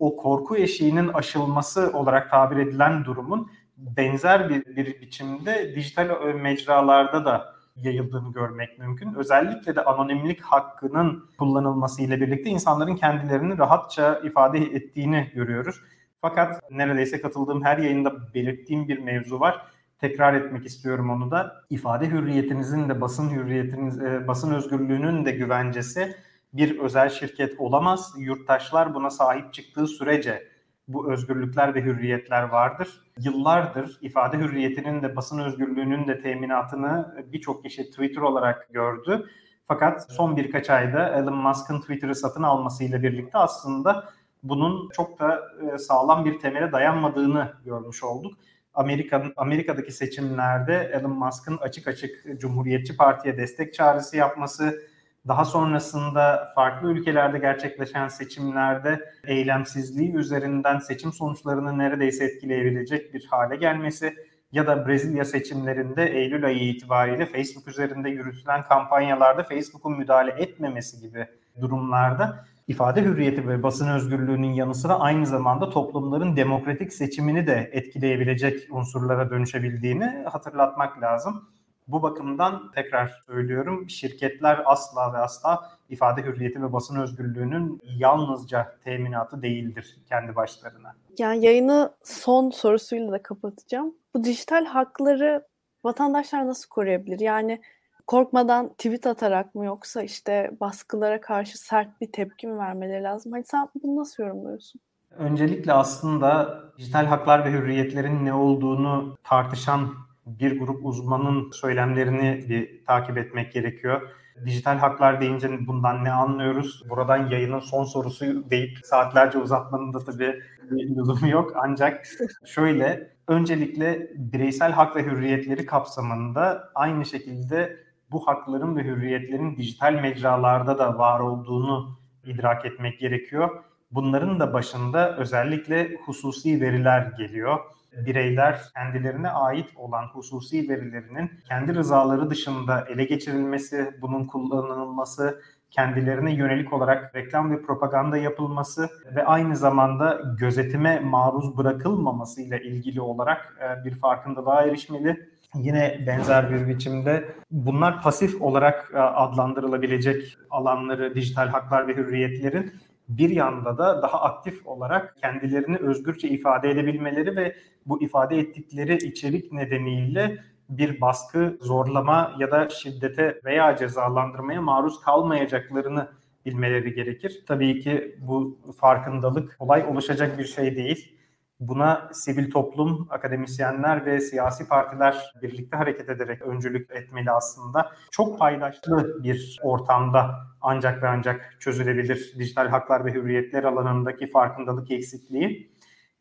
o 0.00 0.16
korku 0.16 0.56
eşiğinin 0.56 1.08
aşılması 1.08 1.92
olarak 1.92 2.30
tabir 2.30 2.56
edilen 2.56 3.04
durumun 3.04 3.50
benzer 3.76 4.48
bir, 4.48 4.76
bir 4.76 5.00
biçimde 5.00 5.72
dijital 5.74 6.34
mecralarda 6.34 7.24
da 7.24 7.57
yayıldığını 7.82 8.32
görmek 8.32 8.78
mümkün. 8.78 9.14
Özellikle 9.14 9.76
de 9.76 9.84
anonimlik 9.84 10.40
hakkının 10.40 11.24
kullanılması 11.38 12.02
ile 12.02 12.20
birlikte 12.20 12.50
insanların 12.50 12.96
kendilerini 12.96 13.58
rahatça 13.58 14.20
ifade 14.24 14.58
ettiğini 14.58 15.30
görüyoruz. 15.34 15.80
Fakat 16.20 16.70
neredeyse 16.70 17.20
katıldığım 17.20 17.64
her 17.64 17.78
yayında 17.78 18.34
belirttiğim 18.34 18.88
bir 18.88 18.98
mevzu 18.98 19.40
var. 19.40 19.66
Tekrar 19.98 20.34
etmek 20.34 20.66
istiyorum 20.66 21.10
onu 21.10 21.30
da. 21.30 21.64
İfade 21.70 22.10
hürriyetinizin 22.10 22.88
de 22.88 23.00
basın 23.00 23.30
hürriyetiniz, 23.30 24.02
e, 24.02 24.28
basın 24.28 24.54
özgürlüğünün 24.54 25.24
de 25.24 25.30
güvencesi 25.30 26.16
bir 26.52 26.78
özel 26.78 27.08
şirket 27.08 27.60
olamaz. 27.60 28.14
Yurttaşlar 28.18 28.94
buna 28.94 29.10
sahip 29.10 29.52
çıktığı 29.52 29.86
sürece 29.86 30.48
bu 30.88 31.12
özgürlükler 31.12 31.74
ve 31.74 31.82
hürriyetler 31.82 32.42
vardır. 32.42 32.88
Yıllardır 33.18 33.98
ifade 34.00 34.38
hürriyetinin 34.38 35.02
de 35.02 35.16
basın 35.16 35.38
özgürlüğünün 35.38 36.08
de 36.08 36.20
teminatını 36.20 37.24
birçok 37.32 37.62
kişi 37.62 37.90
Twitter 37.90 38.22
olarak 38.22 38.68
gördü. 38.72 39.26
Fakat 39.68 40.12
son 40.12 40.36
birkaç 40.36 40.70
ayda 40.70 41.08
Elon 41.08 41.36
Musk'ın 41.36 41.80
Twitter'ı 41.80 42.14
satın 42.14 42.42
almasıyla 42.42 43.02
birlikte 43.02 43.38
aslında 43.38 44.08
bunun 44.42 44.88
çok 44.88 45.20
da 45.20 45.40
e, 45.74 45.78
sağlam 45.78 46.24
bir 46.24 46.38
temele 46.38 46.72
dayanmadığını 46.72 47.52
görmüş 47.64 48.02
olduk. 48.04 48.32
Amerika'nın 48.74 49.32
Amerika'daki 49.36 49.92
seçimlerde 49.92 50.90
Elon 50.94 51.18
Musk'ın 51.18 51.56
açık 51.56 51.88
açık 51.88 52.40
Cumhuriyetçi 52.40 52.96
Parti'ye 52.96 53.36
destek 53.36 53.74
çağrısı 53.74 54.16
yapması, 54.16 54.82
daha 55.28 55.44
sonrasında 55.44 56.52
farklı 56.54 56.92
ülkelerde 56.92 57.38
gerçekleşen 57.38 58.08
seçimlerde 58.08 59.12
eylemsizliği 59.24 60.14
üzerinden 60.14 60.78
seçim 60.78 61.12
sonuçlarını 61.12 61.78
neredeyse 61.78 62.24
etkileyebilecek 62.24 63.14
bir 63.14 63.26
hale 63.30 63.56
gelmesi 63.56 64.14
ya 64.52 64.66
da 64.66 64.86
Brezilya 64.86 65.24
seçimlerinde 65.24 66.06
Eylül 66.06 66.44
ayı 66.44 66.68
itibariyle 66.68 67.26
Facebook 67.26 67.68
üzerinde 67.68 68.10
yürütülen 68.10 68.62
kampanyalarda 68.64 69.42
Facebook'un 69.42 69.98
müdahale 69.98 70.30
etmemesi 70.30 71.00
gibi 71.00 71.26
durumlarda 71.60 72.44
ifade 72.68 73.02
hürriyeti 73.02 73.48
ve 73.48 73.62
basın 73.62 73.88
özgürlüğünün 73.88 74.52
yanı 74.52 74.74
sıra 74.74 75.00
aynı 75.00 75.26
zamanda 75.26 75.70
toplumların 75.70 76.36
demokratik 76.36 76.92
seçimini 76.92 77.46
de 77.46 77.70
etkileyebilecek 77.72 78.68
unsurlara 78.70 79.30
dönüşebildiğini 79.30 80.24
hatırlatmak 80.32 81.02
lazım. 81.02 81.48
Bu 81.88 82.02
bakımdan 82.02 82.70
tekrar 82.74 83.22
söylüyorum 83.26 83.90
şirketler 83.90 84.62
asla 84.64 85.12
ve 85.12 85.18
asla 85.18 85.70
ifade 85.88 86.22
hürriyeti 86.22 86.62
ve 86.62 86.72
basın 86.72 87.00
özgürlüğünün 87.00 87.80
yalnızca 87.98 88.78
teminatı 88.84 89.42
değildir 89.42 89.96
kendi 90.08 90.36
başlarına. 90.36 90.94
Yani 91.18 91.44
yayını 91.44 91.94
son 92.04 92.50
sorusuyla 92.50 93.12
da 93.12 93.22
kapatacağım. 93.22 93.94
Bu 94.14 94.24
dijital 94.24 94.64
hakları 94.64 95.46
vatandaşlar 95.84 96.46
nasıl 96.46 96.68
koruyabilir? 96.68 97.20
Yani 97.20 97.60
korkmadan 98.06 98.68
tweet 98.68 99.06
atarak 99.06 99.54
mı 99.54 99.64
yoksa 99.64 100.02
işte 100.02 100.50
baskılara 100.60 101.20
karşı 101.20 101.58
sert 101.58 102.00
bir 102.00 102.12
tepki 102.12 102.46
mi 102.46 102.58
vermeleri 102.58 103.02
lazım? 103.02 103.32
Hani 103.32 103.44
sen 103.44 103.68
bunu 103.82 103.96
nasıl 103.96 104.22
yorumluyorsun? 104.22 104.80
Öncelikle 105.10 105.72
aslında 105.72 106.60
dijital 106.78 107.06
haklar 107.06 107.44
ve 107.44 107.50
hürriyetlerin 107.50 108.24
ne 108.24 108.34
olduğunu 108.34 109.16
tartışan 109.24 109.94
bir 110.40 110.58
grup 110.58 110.86
uzmanın 110.86 111.50
söylemlerini 111.50 112.48
bir 112.48 112.84
takip 112.84 113.18
etmek 113.18 113.52
gerekiyor. 113.52 114.10
Dijital 114.46 114.78
haklar 114.78 115.20
deyince 115.20 115.66
bundan 115.66 116.04
ne 116.04 116.12
anlıyoruz? 116.12 116.82
Buradan 116.90 117.30
yayının 117.30 117.60
son 117.60 117.84
sorusu 117.84 118.50
deyip 118.50 118.78
saatlerce 118.84 119.38
uzatmanın 119.38 119.92
da 119.92 120.04
tabii 120.04 120.40
bir 120.70 120.96
lüzumu 120.96 121.28
yok. 121.28 121.52
Ancak 121.56 122.06
şöyle, 122.44 123.10
öncelikle 123.28 124.10
bireysel 124.16 124.72
hak 124.72 124.96
ve 124.96 125.02
hürriyetleri 125.02 125.66
kapsamında 125.66 126.70
aynı 126.74 127.04
şekilde 127.04 127.76
bu 128.10 128.26
hakların 128.26 128.76
ve 128.76 128.84
hürriyetlerin 128.84 129.56
dijital 129.56 129.92
mecralarda 129.92 130.78
da 130.78 130.98
var 130.98 131.20
olduğunu 131.20 131.98
idrak 132.26 132.66
etmek 132.66 132.98
gerekiyor. 132.98 133.64
Bunların 133.90 134.40
da 134.40 134.52
başında 134.52 135.16
özellikle 135.16 135.96
hususi 136.06 136.60
veriler 136.60 137.12
geliyor 137.18 137.58
bireyler 137.92 138.60
kendilerine 138.74 139.28
ait 139.28 139.68
olan 139.76 140.06
hususi 140.06 140.68
verilerinin 140.68 141.30
kendi 141.48 141.74
rızaları 141.74 142.30
dışında 142.30 142.84
ele 142.88 143.04
geçirilmesi, 143.04 143.90
bunun 144.02 144.26
kullanılması, 144.26 145.40
kendilerine 145.70 146.34
yönelik 146.34 146.72
olarak 146.72 147.14
reklam 147.14 147.50
ve 147.50 147.62
propaganda 147.62 148.16
yapılması 148.16 148.88
ve 149.16 149.24
aynı 149.24 149.56
zamanda 149.56 150.20
gözetime 150.38 151.00
maruz 151.00 151.56
bırakılmaması 151.56 152.42
ile 152.42 152.62
ilgili 152.62 153.00
olarak 153.00 153.56
e, 153.60 153.84
bir 153.84 153.94
farkındalığa 153.94 154.62
erişmeli. 154.62 155.28
Yine 155.54 156.04
benzer 156.06 156.50
bir 156.50 156.68
biçimde 156.68 157.24
bunlar 157.50 158.02
pasif 158.02 158.42
olarak 158.42 158.90
e, 158.94 158.98
adlandırılabilecek 158.98 160.36
alanları, 160.50 161.14
dijital 161.14 161.48
haklar 161.48 161.88
ve 161.88 161.96
hürriyetlerin 161.96 162.72
bir 163.08 163.30
yanda 163.30 163.78
da 163.78 164.02
daha 164.02 164.20
aktif 164.20 164.66
olarak 164.66 165.16
kendilerini 165.16 165.76
özgürce 165.76 166.28
ifade 166.28 166.70
edebilmeleri 166.70 167.36
ve 167.36 167.56
bu 167.86 168.02
ifade 168.02 168.38
ettikleri 168.38 168.96
içerik 168.96 169.52
nedeniyle 169.52 170.38
bir 170.68 171.00
baskı, 171.00 171.58
zorlama 171.60 172.34
ya 172.38 172.50
da 172.50 172.68
şiddete 172.68 173.40
veya 173.44 173.76
cezalandırmaya 173.76 174.62
maruz 174.62 175.00
kalmayacaklarını 175.00 176.08
bilmeleri 176.46 176.94
gerekir. 176.94 177.44
Tabii 177.46 177.80
ki 177.80 178.16
bu 178.20 178.58
farkındalık 178.80 179.58
kolay 179.58 179.84
oluşacak 179.84 180.38
bir 180.38 180.44
şey 180.44 180.76
değil. 180.76 181.18
Buna 181.60 182.08
sivil 182.12 182.50
toplum, 182.50 183.06
akademisyenler 183.10 184.06
ve 184.06 184.20
siyasi 184.20 184.68
partiler 184.68 185.32
birlikte 185.42 185.76
hareket 185.76 186.08
ederek 186.08 186.42
öncülük 186.42 186.90
etmeli 186.90 187.30
aslında. 187.30 187.92
Çok 188.10 188.38
paydaşlı 188.38 189.22
bir 189.22 189.60
ortamda 189.62 190.34
ancak 190.60 191.02
ve 191.02 191.08
ancak 191.08 191.56
çözülebilir 191.60 192.34
dijital 192.38 192.68
haklar 192.68 193.04
ve 193.04 193.12
hürriyetler 193.12 193.64
alanındaki 193.64 194.26
farkındalık 194.26 194.90
eksikliği. 194.90 195.72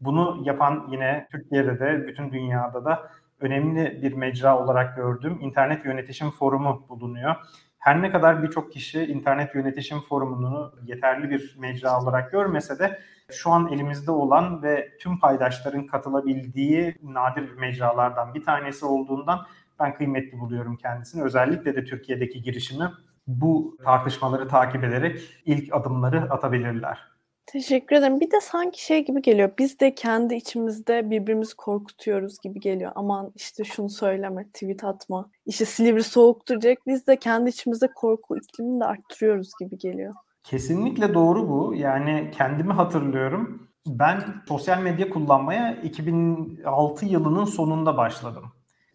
Bunu 0.02 0.42
yapan 0.46 0.88
yine 0.92 1.28
Türkiye'de 1.32 1.80
de 1.80 2.08
bütün 2.08 2.32
dünyada 2.32 2.86
da 2.86 3.12
önemli 3.40 4.00
bir 4.02 4.14
mecra 4.14 4.60
olarak 4.60 4.96
gördüğüm 4.96 5.40
internet 5.42 5.86
yönetişim 5.86 6.32
forumu 6.32 6.86
bulunuyor. 6.90 7.36
Her 7.80 8.02
ne 8.02 8.12
kadar 8.12 8.44
birçok 8.44 8.72
kişi 8.72 9.06
internet 9.06 9.56
yönetişim 9.56 10.00
forumunu 10.00 10.74
yeterli 10.84 11.30
bir 11.30 11.56
mecra 11.60 12.02
olarak 12.02 12.32
görmese 12.32 12.80
de 12.80 13.00
şu 13.32 13.52
an 13.52 13.68
elimizde 13.68 14.12
olan 14.12 14.64
ve 14.64 14.98
tüm 15.00 15.20
paydaşların 15.20 15.88
katılabildiği 15.88 16.96
nadir 17.04 17.52
mecralardan 17.52 18.34
bir 18.34 18.44
tanesi 18.44 18.86
olduğundan 18.86 19.46
ben 19.80 19.94
kıymetli 19.94 20.40
buluyorum 20.40 20.78
kendisini. 20.78 21.24
Özellikle 21.24 21.76
de 21.76 21.86
Türkiye'deki 21.86 22.42
girişimi 22.42 22.92
bu 23.28 23.78
tartışmaları 23.84 24.48
takip 24.48 24.84
ederek 24.84 25.42
ilk 25.46 25.76
adımları 25.76 26.22
atabilirler. 26.22 27.17
Teşekkür 27.48 27.96
ederim. 27.96 28.20
Bir 28.20 28.32
de 28.32 28.42
sanki 28.42 28.86
şey 28.86 29.06
gibi 29.06 29.22
geliyor. 29.22 29.52
Biz 29.58 29.80
de 29.80 29.96
kendi 29.96 30.36
içimizde 30.36 31.10
birbirimizi 31.10 31.56
korkutuyoruz 31.56 32.40
gibi 32.44 32.60
geliyor. 32.60 32.92
Aman 32.96 33.32
işte 33.36 33.64
şunu 33.64 33.90
söyleme, 33.90 34.48
tweet 34.48 34.84
atma. 34.84 35.30
İşte 35.46 35.66
Silivri 35.66 36.04
soğuk 36.04 36.48
duracak. 36.48 36.78
Biz 36.88 37.08
de 37.08 37.18
kendi 37.18 37.50
içimizde 37.50 37.88
korku 37.96 38.38
iklimini 38.38 38.80
de 38.80 38.86
arttırıyoruz 38.86 39.52
gibi 39.62 39.78
geliyor. 39.78 40.14
Kesinlikle 40.44 41.14
doğru 41.14 41.50
bu. 41.50 41.74
Yani 41.76 42.32
kendimi 42.38 42.74
hatırlıyorum. 42.74 43.70
Ben 43.88 44.24
sosyal 44.48 44.82
medya 44.82 45.10
kullanmaya 45.10 45.76
2006 45.76 47.06
yılının 47.06 47.46
sonunda 47.46 47.98
başladım. 47.98 48.44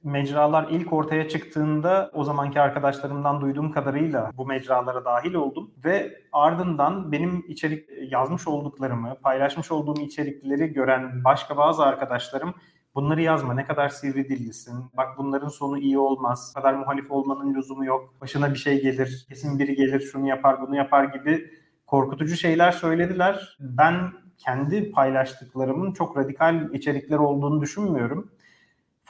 Mecralar 0.04 0.68
ilk 0.70 0.92
ortaya 0.92 1.28
çıktığında 1.28 2.10
o 2.14 2.24
zamanki 2.24 2.60
arkadaşlarımdan 2.60 3.40
duyduğum 3.40 3.72
kadarıyla 3.72 4.30
bu 4.36 4.46
mecralara 4.46 5.04
dahil 5.04 5.34
oldum 5.34 5.70
ve 5.84 6.22
ardından 6.32 7.12
benim 7.12 7.44
içerik 7.48 7.88
yazmış 8.12 8.48
olduklarımı, 8.48 9.14
paylaşmış 9.22 9.72
olduğum 9.72 10.00
içerikleri 10.00 10.72
gören 10.72 11.24
başka 11.24 11.56
bazı 11.56 11.82
arkadaşlarım 11.82 12.54
Bunları 12.94 13.22
yazma. 13.22 13.54
Ne 13.54 13.64
kadar 13.64 13.88
sivri 13.88 14.28
dillisin. 14.28 14.84
Bak 14.96 15.18
bunların 15.18 15.48
sonu 15.48 15.78
iyi 15.78 15.98
olmaz. 15.98 16.52
Bu 16.56 16.60
kadar 16.60 16.74
muhalif 16.74 17.10
olmanın 17.10 17.54
lüzumu 17.54 17.84
yok. 17.84 18.14
Başına 18.20 18.50
bir 18.50 18.58
şey 18.58 18.82
gelir. 18.82 19.26
Kesin 19.28 19.58
biri 19.58 19.74
gelir 19.74 20.00
şunu 20.00 20.28
yapar 20.28 20.60
bunu 20.60 20.76
yapar 20.76 21.04
gibi 21.04 21.50
korkutucu 21.86 22.36
şeyler 22.36 22.72
söylediler. 22.72 23.56
Ben 23.60 24.12
kendi 24.38 24.90
paylaştıklarımın 24.92 25.92
çok 25.92 26.16
radikal 26.16 26.74
içerikler 26.74 27.18
olduğunu 27.18 27.60
düşünmüyorum. 27.60 28.30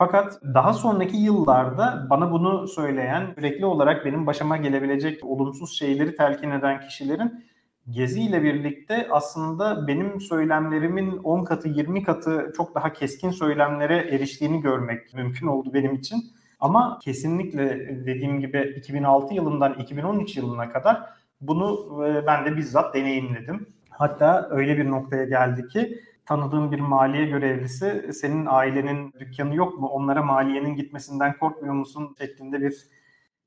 Fakat 0.02 0.42
daha 0.54 0.72
sonraki 0.72 1.16
yıllarda 1.16 2.06
bana 2.10 2.32
bunu 2.32 2.68
söyleyen, 2.68 3.32
sürekli 3.34 3.66
olarak 3.66 4.04
benim 4.04 4.26
başıma 4.26 4.56
gelebilecek 4.56 5.24
olumsuz 5.24 5.78
şeyleri 5.78 6.16
telkin 6.16 6.50
eden 6.50 6.80
kişilerin 6.80 7.44
Gezi 7.90 8.22
ile 8.22 8.42
birlikte 8.42 9.08
aslında 9.10 9.86
benim 9.86 10.20
söylemlerimin 10.20 11.16
10 11.16 11.44
katı 11.44 11.68
20 11.68 12.02
katı 12.02 12.52
çok 12.56 12.74
daha 12.74 12.92
keskin 12.92 13.30
söylemlere 13.30 13.96
eriştiğini 13.96 14.60
görmek 14.60 15.14
mümkün 15.14 15.46
oldu 15.46 15.74
benim 15.74 15.94
için. 15.94 16.24
Ama 16.60 16.98
kesinlikle 17.02 17.78
dediğim 18.06 18.40
gibi 18.40 18.74
2006 18.76 19.34
yılından 19.34 19.74
2013 19.74 20.36
yılına 20.36 20.70
kadar 20.72 21.02
bunu 21.40 21.98
e, 22.06 22.26
ben 22.26 22.46
de 22.46 22.56
bizzat 22.56 22.94
deneyimledim. 22.94 23.66
Hatta 23.90 24.48
öyle 24.50 24.78
bir 24.78 24.90
noktaya 24.90 25.24
geldi 25.24 25.68
ki 25.68 25.98
tanıdığım 26.26 26.72
bir 26.72 26.80
maliye 26.80 27.24
görevlisi 27.24 28.12
senin 28.12 28.46
ailenin 28.46 29.12
dükkanı 29.12 29.54
yok 29.54 29.78
mu? 29.78 29.87
Onlara 29.87 30.22
maliyenin 30.22 30.76
gitmesinden 30.76 31.38
korkmuyor 31.38 31.74
musun? 31.74 32.14
şeklinde 32.18 32.61
bir 32.61 32.74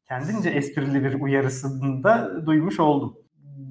kendince 0.07 0.49
esprili 0.49 1.03
bir 1.03 1.21
uyarısını 1.21 2.03
da 2.03 2.45
duymuş 2.45 2.79
oldum. 2.79 3.17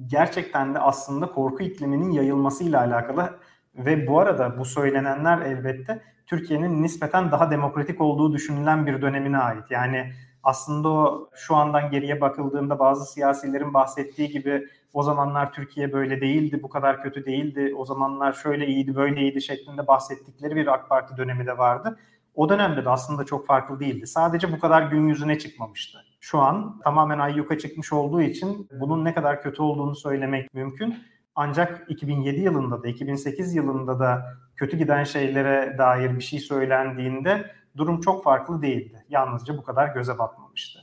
Gerçekten 0.07 0.73
de 0.73 0.79
aslında 0.79 1.31
korku 1.31 1.63
ikliminin 1.63 2.11
yayılmasıyla 2.11 2.79
alakalı 2.79 3.39
ve 3.75 4.07
bu 4.07 4.19
arada 4.19 4.59
bu 4.59 4.65
söylenenler 4.65 5.41
elbette 5.41 6.01
Türkiye'nin 6.25 6.83
nispeten 6.83 7.31
daha 7.31 7.51
demokratik 7.51 8.01
olduğu 8.01 8.33
düşünülen 8.33 8.85
bir 8.85 9.01
dönemine 9.01 9.37
ait. 9.37 9.71
Yani 9.71 10.13
aslında 10.45 10.89
o 10.89 11.29
şu 11.35 11.55
andan 11.55 11.91
geriye 11.91 12.21
bakıldığında 12.21 12.79
bazı 12.79 13.13
siyasilerin 13.13 13.73
bahsettiği 13.73 14.29
gibi 14.29 14.67
o 14.93 15.03
zamanlar 15.03 15.53
Türkiye 15.53 15.93
böyle 15.93 16.21
değildi, 16.21 16.59
bu 16.63 16.69
kadar 16.69 17.03
kötü 17.03 17.25
değildi, 17.25 17.73
o 17.77 17.85
zamanlar 17.85 18.33
şöyle 18.33 18.67
iyiydi, 18.67 18.95
böyle 18.95 19.21
iyiydi 19.21 19.41
şeklinde 19.41 19.87
bahsettikleri 19.87 20.55
bir 20.55 20.73
AK 20.73 20.89
Parti 20.89 21.17
dönemi 21.17 21.45
de 21.45 21.57
vardı. 21.57 21.99
O 22.35 22.49
dönemde 22.49 22.85
de 22.85 22.89
aslında 22.89 23.23
çok 23.23 23.47
farklı 23.47 23.79
değildi. 23.79 24.07
Sadece 24.07 24.51
bu 24.51 24.59
kadar 24.59 24.81
gün 24.81 25.07
yüzüne 25.07 25.39
çıkmamıştı. 25.39 25.99
Şu 26.19 26.39
an 26.39 26.79
tamamen 26.83 27.19
ayyuka 27.19 27.57
çıkmış 27.57 27.93
olduğu 27.93 28.21
için 28.21 28.67
bunun 28.71 29.05
ne 29.05 29.13
kadar 29.13 29.41
kötü 29.41 29.61
olduğunu 29.61 29.95
söylemek 29.95 30.53
mümkün. 30.53 30.95
Ancak 31.35 31.85
2007 31.89 32.41
yılında 32.41 32.83
da 32.83 32.87
2008 32.87 33.55
yılında 33.55 33.99
da 33.99 34.25
kötü 34.55 34.77
giden 34.77 35.03
şeylere 35.03 35.75
dair 35.77 36.15
bir 36.15 36.23
şey 36.23 36.39
söylendiğinde 36.39 37.51
durum 37.77 38.01
çok 38.01 38.23
farklı 38.23 38.61
değildi. 38.61 39.05
Yalnızca 39.09 39.57
bu 39.57 39.63
kadar 39.63 39.87
göze 39.87 40.17
batmamıştı. 40.19 40.79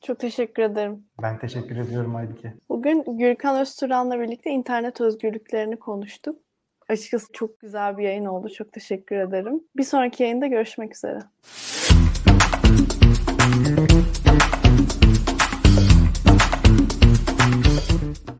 Çok 0.00 0.18
teşekkür 0.18 0.62
ederim. 0.62 1.04
Ben 1.22 1.38
teşekkür 1.38 1.76
ediyorum 1.76 2.16
Aybike. 2.16 2.54
Bugün 2.68 3.18
Gürkan 3.18 3.60
Özturan'la 3.60 4.20
birlikte 4.20 4.50
internet 4.50 5.00
özgürlüklerini 5.00 5.76
konuştuk. 5.76 6.36
Açıkçası 6.88 7.32
çok 7.32 7.60
güzel 7.60 7.98
bir 7.98 8.02
yayın 8.02 8.24
oldu. 8.24 8.48
Çok 8.48 8.72
teşekkür 8.72 9.16
ederim. 9.16 9.60
Bir 9.76 9.82
sonraki 9.82 10.22
yayında 10.22 10.46
görüşmek 10.46 10.96
üzere. 10.96 11.18